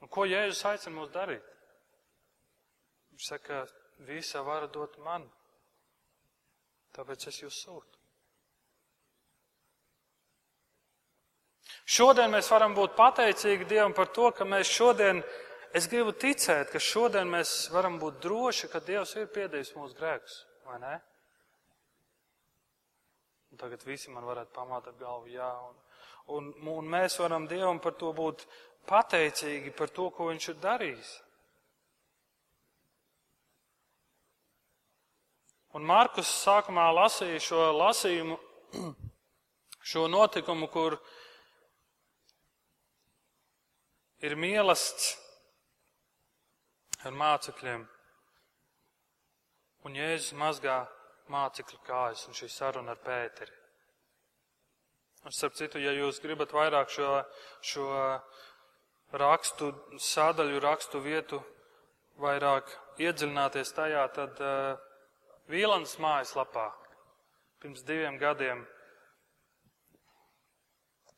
[0.05, 1.45] Un ko Jēzus aicina mūs darīt?
[3.09, 3.63] Viņš saka,
[4.05, 5.23] visa vara dot man,
[6.93, 7.95] tāpēc es jūs sūtu.
[11.85, 15.23] Šodien mēs varam būt pateicīgi Dievam par to, ka mēs šodien,
[15.73, 20.37] es gribu ticēt, ka šodien mēs varam būt droši, ka Dievs ir piedējis mūsu grēkus,
[20.69, 20.93] vai ne?
[23.53, 25.84] Un tagad visi man varētu pamāt ar galvu jā, un,
[26.33, 28.45] un, un mēs varam Dievam par to būt
[28.89, 31.11] pateicīgi par to, ko viņš ir darījis.
[35.75, 38.37] Un Markus sākumā lasīja šo lasījumu,
[39.91, 40.95] šo notikumu, kur
[44.23, 45.23] ir mīlestība
[47.05, 47.83] ar mācekļiem.
[49.85, 50.79] Un Jēzus mazgā
[51.29, 53.64] mācekļu kājas un šī saruna ar Pēteri.
[55.25, 57.09] Un starp citu, ja jūs gribat vairāk šo,
[57.65, 57.85] šo
[59.17, 61.39] rakstu sādaļu, rakstu vietu,
[62.21, 62.69] vairāk
[63.01, 64.77] iedziļināties tajā, tad uh,
[65.49, 66.67] Vīlandes mājaslapā
[67.63, 68.61] pirms diviem gadiem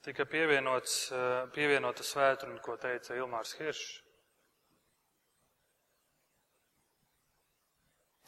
[0.07, 3.87] tika pievienots, uh, pievienota svētruna, ko teica Ilmārs Hiršs.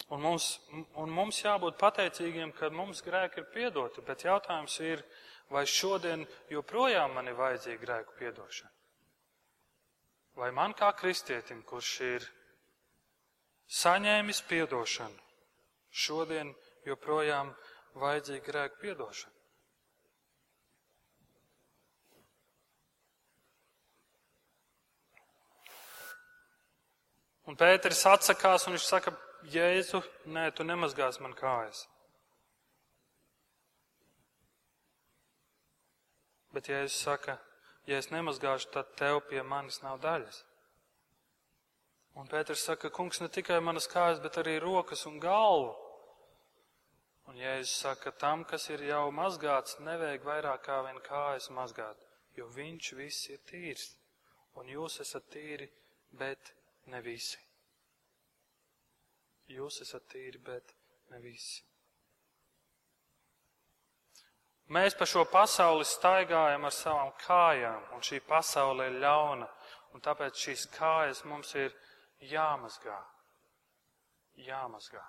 [0.09, 0.51] Un mums,
[0.97, 5.03] un mums jābūt pateicīgiem, ka mums grēki ir piedoti, bet jautājums ir,
[5.49, 8.71] vai šodien joprojām man ir vajadzīga grēku piedošana?
[10.39, 12.27] Vai man kā kristietim, kurš ir
[13.79, 15.19] saņēmis piedošanu,
[15.89, 16.53] šodien
[16.87, 17.51] joprojām
[17.99, 19.35] vajadzīga grēku piedošana?
[27.49, 29.15] Un Pēters atsakās un viņš saka,
[29.49, 31.87] Jēzu, nē, tu nemazgās man kājas.
[36.59, 37.37] Bet Jēzus saka,
[37.87, 40.41] ja es nemazgāšu, tad tev pie manis nav daļas.
[42.19, 45.69] Un Pēters saka, kungs, ne tikai manas kājas, bet arī rokas un galvu.
[47.31, 52.03] Un Jēzus saka, tam, kas ir jau mazgāts, nevajag vairāk kā vien kājas mazgāt,
[52.35, 53.87] jo viņš viss ir tīrs.
[54.59, 55.71] Un jūs esat tīri,
[56.11, 56.51] bet
[56.91, 57.39] ne visi.
[59.55, 60.75] Jūs esat tīri, bet
[61.15, 61.68] ne visi.
[64.69, 69.47] Mēs pa šo pasauli staigājam ar savām kājām, un šī pasaule ir ļauna,
[69.97, 71.73] un tāpēc šīs kājas mums ir
[72.29, 72.99] jāmazgā.
[74.45, 75.01] Jāmazgā.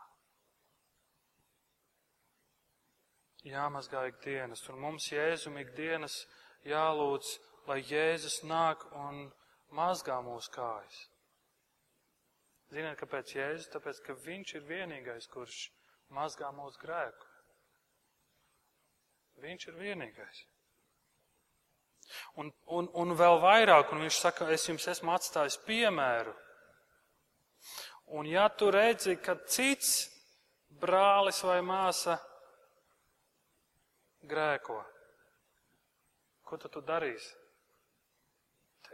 [3.45, 6.23] Jāmazgā ikdienas, un mums Jēzum ikdienas
[6.65, 7.37] jālūdz,
[7.69, 9.27] lai Jēzus nāk un
[9.77, 11.05] mazgā mūsu kājas.
[12.71, 13.71] Ziniet, kāpēc Jēzus?
[13.73, 15.67] Tāpēc, ka Viņš ir vienīgais, kurš
[16.17, 17.30] mazgā mūsu grēku.
[19.41, 20.45] Viņš ir vienīgais.
[22.43, 26.35] Un, un, un vēl vairāk, un viņš saka, es jums esmu atstājis piemēru.
[28.19, 30.09] Un ja tu redzi, ka cits
[30.83, 32.19] brālis vai māsa
[34.27, 34.81] grēko,
[36.45, 37.41] ko tu, tu darīsi?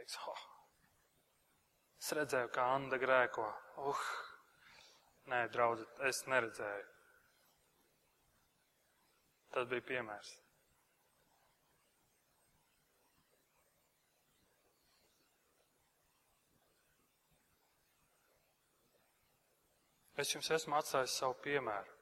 [0.07, 0.19] prieks.
[0.29, 0.43] Oh.
[2.01, 3.47] Es redzēju, kā Anna grēko.
[3.83, 4.03] Uh.
[5.27, 6.85] Nē, draugi, es neredzēju.
[9.57, 10.31] Tas bija piemērs.
[20.21, 21.95] Es jums esmu atstājis savu piemēru.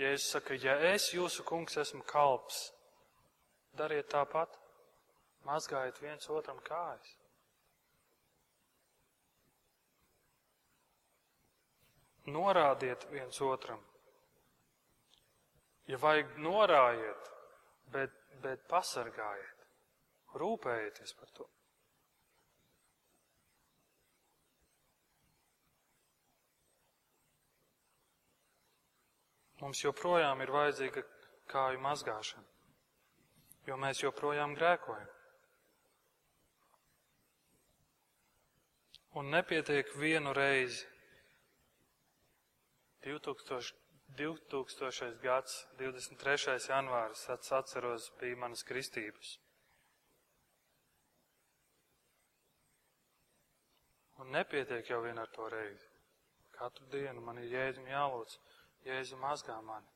[0.00, 2.62] Jēzus saka, ja es jūsu kungs esmu kalps,
[3.76, 4.56] dariet tāpat,
[5.48, 7.12] mazgājiet viens otram kājas.
[12.32, 13.87] Norādiet viens otram.
[15.88, 17.30] Ja vajag, norājiet,
[17.92, 19.62] bet, bet pasargājiet,
[20.36, 21.46] rūpējieties par to.
[29.58, 31.02] Mums joprojām ir vajadzīga
[31.50, 32.44] kāju mazgāšana,
[33.66, 35.08] jo mēs joprojām grēkojam.
[39.18, 40.84] Un nepietiek vienu reizi.
[43.02, 43.87] 2000,
[44.18, 45.20] 2000.
[45.22, 46.56] gads, 23.
[46.68, 49.36] janvāris, atceros, bija manas kristības.
[54.18, 55.86] Un nepietiek jau vien ar to reizi.
[56.58, 58.34] Katru dienu man ir jēdzim jālūdz.
[58.88, 59.92] Jēzu mazgā mani.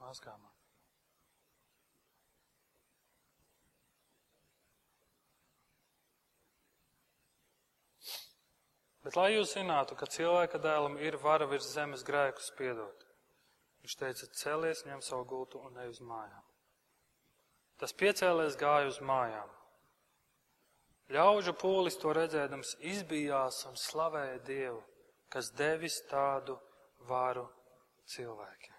[0.00, 0.49] Mazgā mani.
[9.10, 13.06] Bet lai jūs zinātu, ka cilvēka dēlam ir vara virs zemes grēkus piedot,
[13.82, 16.44] viņš teica, celies, ņem savu gultu un ne uz mājām.
[17.82, 19.50] Tas piecēlēs gāja uz mājām.
[21.10, 24.84] Ļaužu pūlis to redzēdams izbijās un slavēja Dievu
[25.30, 26.58] kas devis tādu
[27.08, 27.46] varu
[28.10, 28.78] cilvēkiem.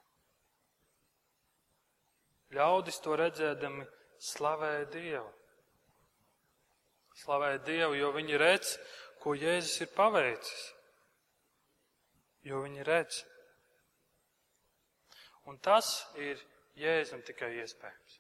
[2.52, 3.86] Ļaudis to redzēdami
[4.20, 5.30] slavēja Dievu.
[7.22, 8.74] Slavēja Dievu, jo viņi redz,
[9.22, 10.64] ko Jēzus ir paveicis.
[12.48, 13.22] Jo viņi redz.
[15.50, 16.42] Un tas ir
[16.80, 18.18] Jēzum tikai iespējams.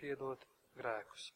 [0.00, 0.44] Piedot
[0.76, 1.30] grēkus.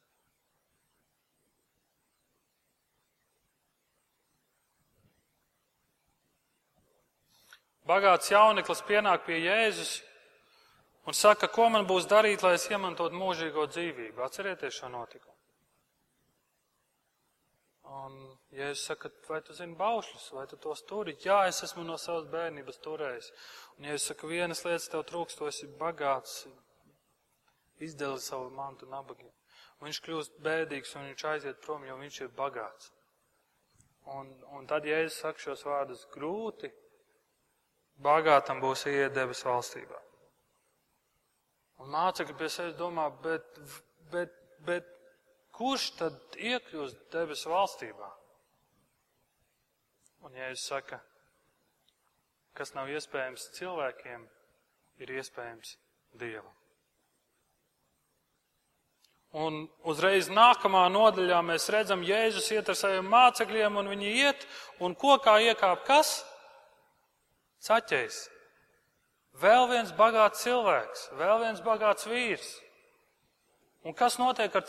[7.89, 9.95] Bagāts jauneklis pienāk pie Jēzus
[11.09, 14.21] un saka, ko man būs darīt, lai es iemantotu mūžīgo dzīvību.
[14.27, 15.38] Atcerieties šo notikumu.
[17.89, 18.17] Un
[18.53, 21.15] Jēzus saka, vai tu zini baušļus, vai tu tos turi?
[21.25, 23.31] Jā, es esmu no savas bērnības turējis.
[23.79, 26.43] Un Jēzus saka, vienas lietas tev trūkst, tu esi bagāts,
[27.81, 29.33] izdeli savu mantu nabagiem.
[29.81, 32.93] Viņš kļūst bēdīgs un viņš aiziet prom, jo viņš ir bagāts.
[34.19, 36.73] Un, un tad Jēzus saka šos vārdus grūti
[38.05, 40.03] bagātam būs iet debes valstībā.
[41.79, 43.61] Un mācekļi pie sevis domā, bet,
[44.13, 44.35] bet,
[44.67, 44.98] bet
[45.59, 48.13] kurš tad iekļūst debes valstībā?
[50.27, 51.01] Un Jēzus saka,
[52.59, 54.25] kas nav iespējams cilvēkiem,
[55.03, 55.77] ir iespējams
[56.19, 56.55] Dievam.
[59.39, 64.47] Un uzreiz nākamā nodaļā mēs redzam, Jēzus iet ar saviem mācekļiem, un viņi iet,
[64.81, 66.23] un kokā iekāp kas?
[67.67, 68.23] Caķējs.
[69.39, 72.57] Vēl viens bagāts cilvēks, vēl viens bagāts vīrs.
[73.87, 74.67] Un kas notiek ar?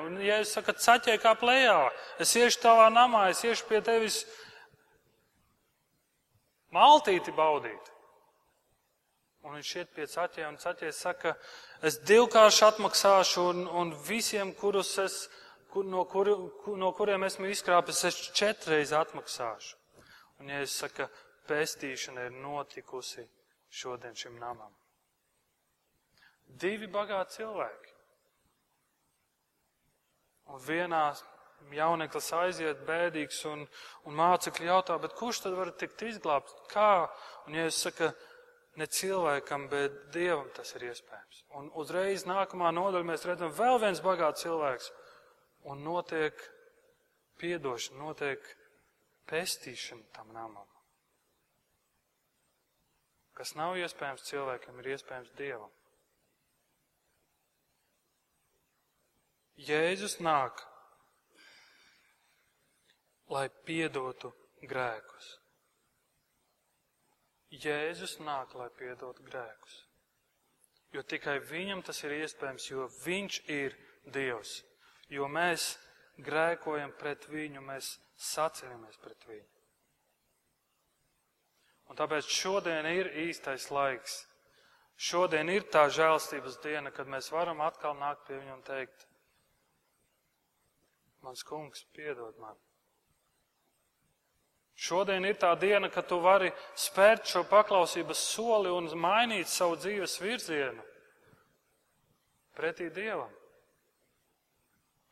[0.00, 1.78] Un, ja es saku, caķēju kā plējā,
[2.24, 4.22] es iešu tavā namā, es iešu pie tevis
[6.72, 7.92] maltīti baudīt.
[9.44, 11.34] Un viņš iet pie caķēja, un caķējs saka,
[11.84, 15.18] es divkārši atmaksāšu, un, un visiem, kurus es,
[15.72, 16.32] kur, no, kur,
[16.80, 19.76] no kuriem esmu izkrāpis, es četreiz atmaksāšu.
[20.40, 21.06] Un ja es saku,
[21.48, 23.24] pestīšana ir notikusi
[23.70, 24.74] šodien šim namam.
[26.48, 27.87] Divi bagāti cilvēki.
[30.48, 31.02] Un vienā
[31.74, 33.64] jauneklis aiziet bēdīgs un,
[34.08, 36.54] un mācekļi jautā, bet kurš tad var tikt izglābts?
[36.72, 37.08] Kā?
[37.46, 38.08] Un ja es saku,
[38.78, 41.42] ne cilvēkam, bet Dievam tas ir iespējams.
[41.58, 44.90] Un uzreiz nākamā nodaļa mēs redzam vēl viens bagāts cilvēks.
[45.68, 46.38] Un notiek
[47.42, 48.44] piedošana, notiek
[49.28, 50.66] pestīšana tam namam.
[53.38, 55.74] Kas nav iespējams cilvēkam, ir iespējams Dievam.
[59.58, 60.60] Jēzus nāk,
[63.26, 64.30] lai piedotu
[64.62, 65.32] grēkus.
[67.50, 69.80] Jēzus nāk, lai piedotu grēkus.
[70.94, 73.74] Jo tikai viņam tas ir iespējams, jo viņš ir
[74.08, 74.62] Dievs.
[75.10, 75.74] Jo mēs
[76.22, 77.96] grēkojam pret viņu, mēs
[78.30, 79.48] saceļamies pret viņu.
[81.88, 84.22] Un tāpēc šodien ir īstais laiks.
[84.98, 89.06] Šodien ir tā žēlstības diena, kad mēs varam atkal nākt pie viņa un teikt,
[91.22, 92.56] mans kungs, piedod man.
[94.78, 100.20] Šodien ir tā diena, kad tu vari spērt šo paklausības soli un mainīt savu dzīves
[100.22, 100.84] virzienu
[102.58, 103.30] pretī Dievam.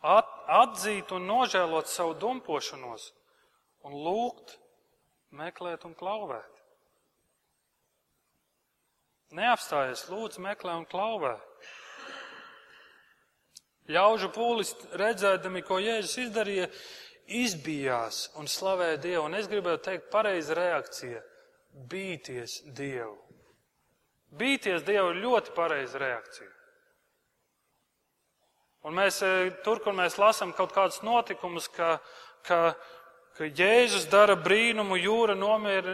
[0.07, 3.09] At, atzīt un nožēlot savu dumpošanos
[3.87, 4.55] un lūgt,
[5.35, 6.63] meklēt un klauvēt.
[9.35, 11.35] Neapstājies, lūdzu, meklē un klauvē.
[13.87, 16.67] Ļaužu pūlis redzēdami, ko Jēzus izdarīja,
[17.27, 19.25] izbijās un slavēja Dievu.
[19.29, 21.23] Un es gribēju teikt, pareiza reakcija-
[21.91, 23.17] bīties Dievu.
[24.37, 26.51] Bīties Dievu ir ļoti pareiza reakcija.
[28.87, 31.99] Un mēs e, tur, kur mēs lasām kaut kādus notikumus, ka,
[32.47, 32.75] ka,
[33.35, 35.89] ka Jēzus dara brīnumu, jūra nomier,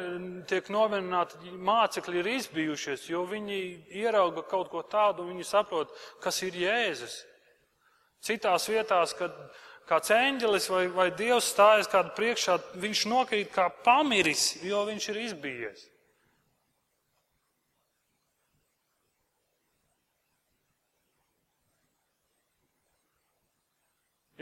[0.49, 3.61] tiek nomierināta, mācekļi ir izbijušies, jo viņi
[3.97, 7.23] ierauga kaut ko tādu, un viņi saprot, kas ir Jēzus.
[8.23, 9.35] Citās vietās, kad
[9.89, 15.19] kāds eņģelis vai, vai dievs stājas kādu priekšā, viņš nokrīt kā pamiris, jo viņš ir
[15.25, 15.89] izbijies.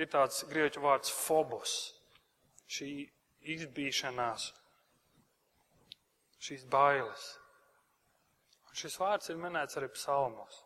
[0.00, 1.72] Ir tāds grieķu vārds phobos,
[2.72, 2.92] šī
[3.56, 4.46] izbīšanās,
[6.40, 7.26] šīs bailes.
[8.68, 10.62] Un šis vārds ir minēts arī psalmos.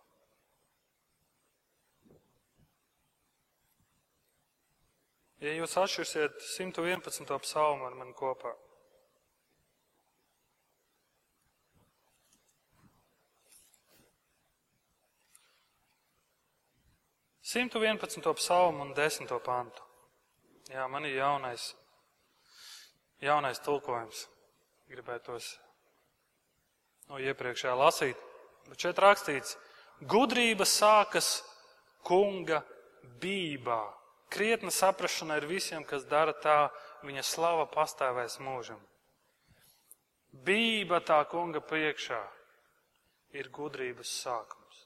[5.44, 7.34] Ja jūs atšķirsiet 111.
[7.44, 8.54] psalmu ar mani kopā.
[17.44, 19.84] Simtu vienpadsmito psalmu un desmito pantu.
[20.72, 21.66] Jā, man ir jaunais,
[23.20, 24.22] jaunais tulkojums.
[24.88, 25.50] Gribētos
[27.10, 28.24] no iepriekšējā lasīt.
[28.70, 29.58] Bet šeit rakstīts,
[30.08, 31.34] gudrība sākas
[32.00, 32.62] kunga
[33.20, 34.03] bībā.
[34.32, 36.70] Krietna saprašana ir visiem, kas dara tā,
[37.06, 38.80] viņa slava pastāvēs mūžam.
[40.44, 42.20] Bība tā kunga priekšā
[43.38, 44.80] ir gudrības sākums.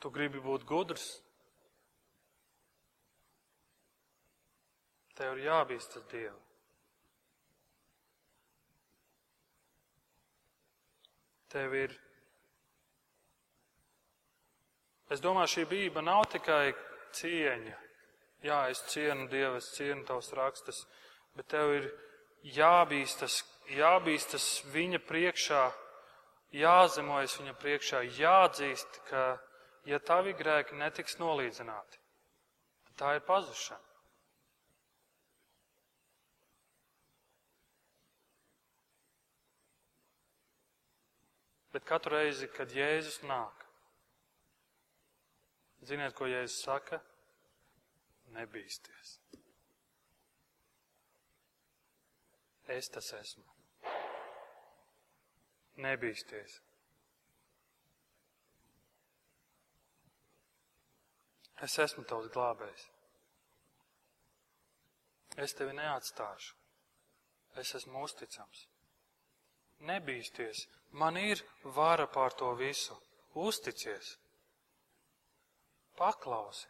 [0.00, 1.04] Tu gribi būt gudrs?
[5.14, 6.40] Tev ir jābīstas Dievu.
[11.54, 11.94] Tev ir
[15.14, 16.72] Es domāju, šī bība nav tikai
[17.14, 17.76] cieņa.
[18.42, 20.80] Jā, es cienu Dievu, es cienu tavus rakstus,
[21.38, 21.86] bet tev ir
[22.56, 23.38] jābīstas,
[23.76, 25.62] jābīstas viņa priekšā,
[26.58, 29.24] jāzemojas viņa priekšā, jāatzīst, ka,
[29.86, 32.00] ja tavi grēki netiks nolīdzināti,
[32.90, 33.92] tad tā ir pazušana.
[41.74, 43.63] Bet katru reizi, kad Jēzus nāk,
[45.84, 47.00] Ziniet, ko Jēzus saka?
[48.34, 49.18] Nebīsties.
[52.74, 53.44] Es tas esmu.
[55.84, 56.56] Nebīsties.
[61.66, 62.88] Es esmu tavs glābējs.
[65.44, 66.54] Es tevi neatstāšu.
[67.60, 68.66] Es esmu uzticams.
[69.84, 70.66] Nebīsties.
[70.92, 71.42] Man ir
[71.76, 72.96] vara pār to visu.
[73.34, 74.16] Uzticies.
[75.98, 76.68] Paklausi.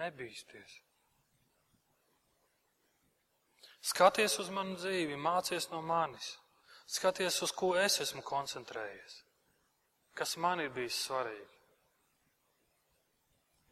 [0.00, 0.78] Nebīsties.
[3.80, 6.34] Skaties uz manu dzīvi, mācies no manis.
[6.90, 9.22] Skaties, uz ko es esmu koncentrējies.
[10.14, 11.60] Kas man ir bijis svarīgi.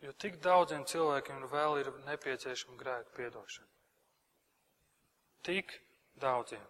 [0.07, 3.69] Jo tik daudziem cilvēkiem vēl ir nepieciešama grēka piedošana.
[5.49, 5.75] Tik
[6.23, 6.65] daudziem.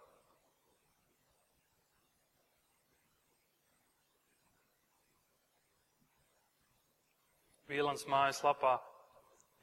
[7.69, 8.79] Vīlans mājas lapā,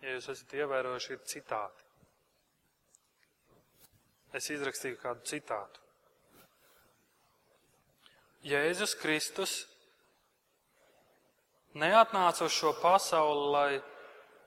[0.05, 1.87] ja jūs esat ievērojuši, ir citāti.
[4.37, 5.83] Es izrakstīju kādu citātu.
[8.47, 9.57] Jēzus Kristus
[11.75, 13.71] neatnāca uz šo pasauli, lai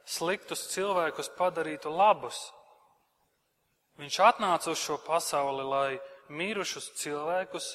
[0.08, 2.40] sliktus cilvēkus padarītu labus.
[4.00, 6.00] Viņš atnāca uz šo pasauli, lai
[6.32, 7.74] mirušus cilvēkus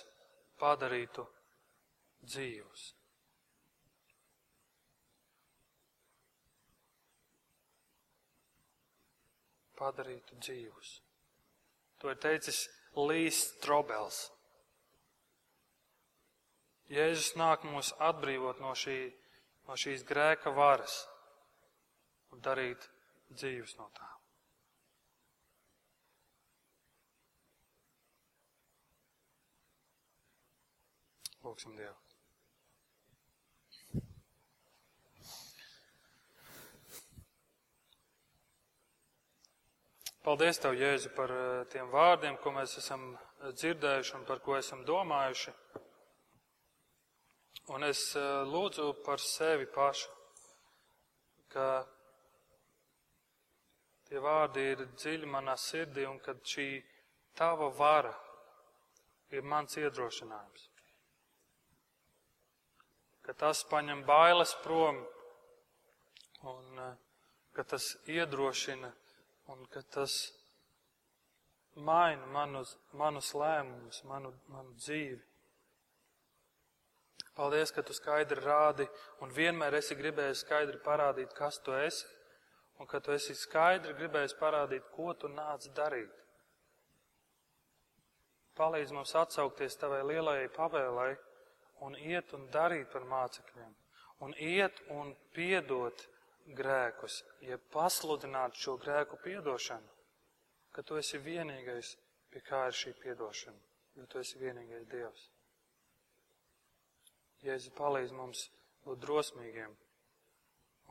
[0.61, 1.27] padarītu
[2.25, 2.94] dzīvus.
[9.79, 10.95] padarītu dzīvus.
[12.03, 12.65] To ir teicis
[12.95, 14.29] Līs Strobels.
[16.93, 18.99] Jēzus nāk mūs atbrīvot no, šī,
[19.69, 21.01] no šīs grēka varas
[22.35, 22.89] un darīt
[23.33, 24.13] dzīvus no tām.
[31.45, 32.04] Lūksim Dievu.
[40.25, 44.55] Paldies Tev, Jēzu, par eh, tiem vārdiem, ko mēs esam eh, dzirdējuši un par ko
[44.57, 45.53] esam domājuši.
[47.77, 50.09] Un es eh, lūdzu par sevi pašu,
[51.53, 51.67] ka
[54.09, 56.69] tie vārdi ir dziļi manā sirdī un kad šī
[57.35, 58.15] Tava vara
[59.35, 60.69] ir mans iedrošinājums.
[63.27, 65.05] Ka tas paņem bailes prom
[66.49, 66.85] un
[67.53, 68.95] ka tas iedrošina
[69.53, 70.15] un ka tas
[71.77, 75.21] maina manus, manus lēmumus, manu, manu dzīvi.
[77.35, 78.87] Paldies, ka tu skaidri rādi
[79.23, 82.07] un vienmēr esi gribējis skaidri parādīt, kas tu esi,
[82.79, 86.13] un ka tu esi skaidri gribējis parādīt, ko tu nāc darīt.
[88.55, 91.13] Palīdz mums atsaukties tavai lielajai pavēlai
[91.83, 93.73] un iet un darīt par mācekļiem,
[94.23, 96.07] un iet un piedot
[96.53, 99.93] grēkus, ja pasludināt šo grēku piedošanu,
[100.75, 101.95] ka tu esi vienīgais,
[102.31, 103.61] pie kā ir šī piedošana,
[103.97, 105.29] jo tu esi vienīgais Dievs.
[107.45, 108.49] Jēzu palīdz mums
[108.85, 109.73] būt drosmīgiem.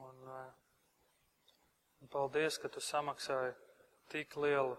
[0.06, 0.20] Un,
[2.02, 3.54] un paldies, ka tu samaksāji
[4.14, 4.78] tik lielu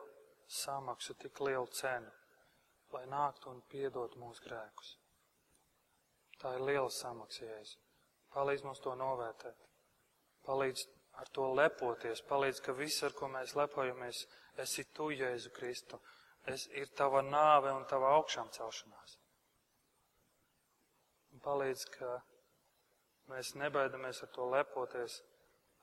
[0.51, 2.11] samaksu, tik lielu cenu,
[2.95, 4.97] lai nāktu un piedot mūsu grēkus.
[6.39, 7.79] Tā ir liela samaksa, Jēzu.
[8.35, 9.64] Palīdz mums to novērtēt.
[10.45, 10.87] Palīdz
[11.21, 14.25] ar to lepoties, palīdz, ka viss, ar ko mēs lepojamies,
[14.65, 16.01] esi tu, Jēzu Kristu.
[16.51, 19.17] Es, ir tava nāve un tava augšām celšanās.
[21.33, 22.19] Un palīdz, ka
[23.33, 25.23] mēs nebaidamies ar to lepoties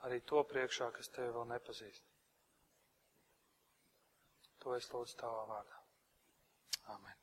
[0.05, 2.05] arī to priekšā, kas tevi vēl nepazīst.
[4.61, 5.81] To es lūdzu tavā vārdā.
[6.93, 7.20] Amen.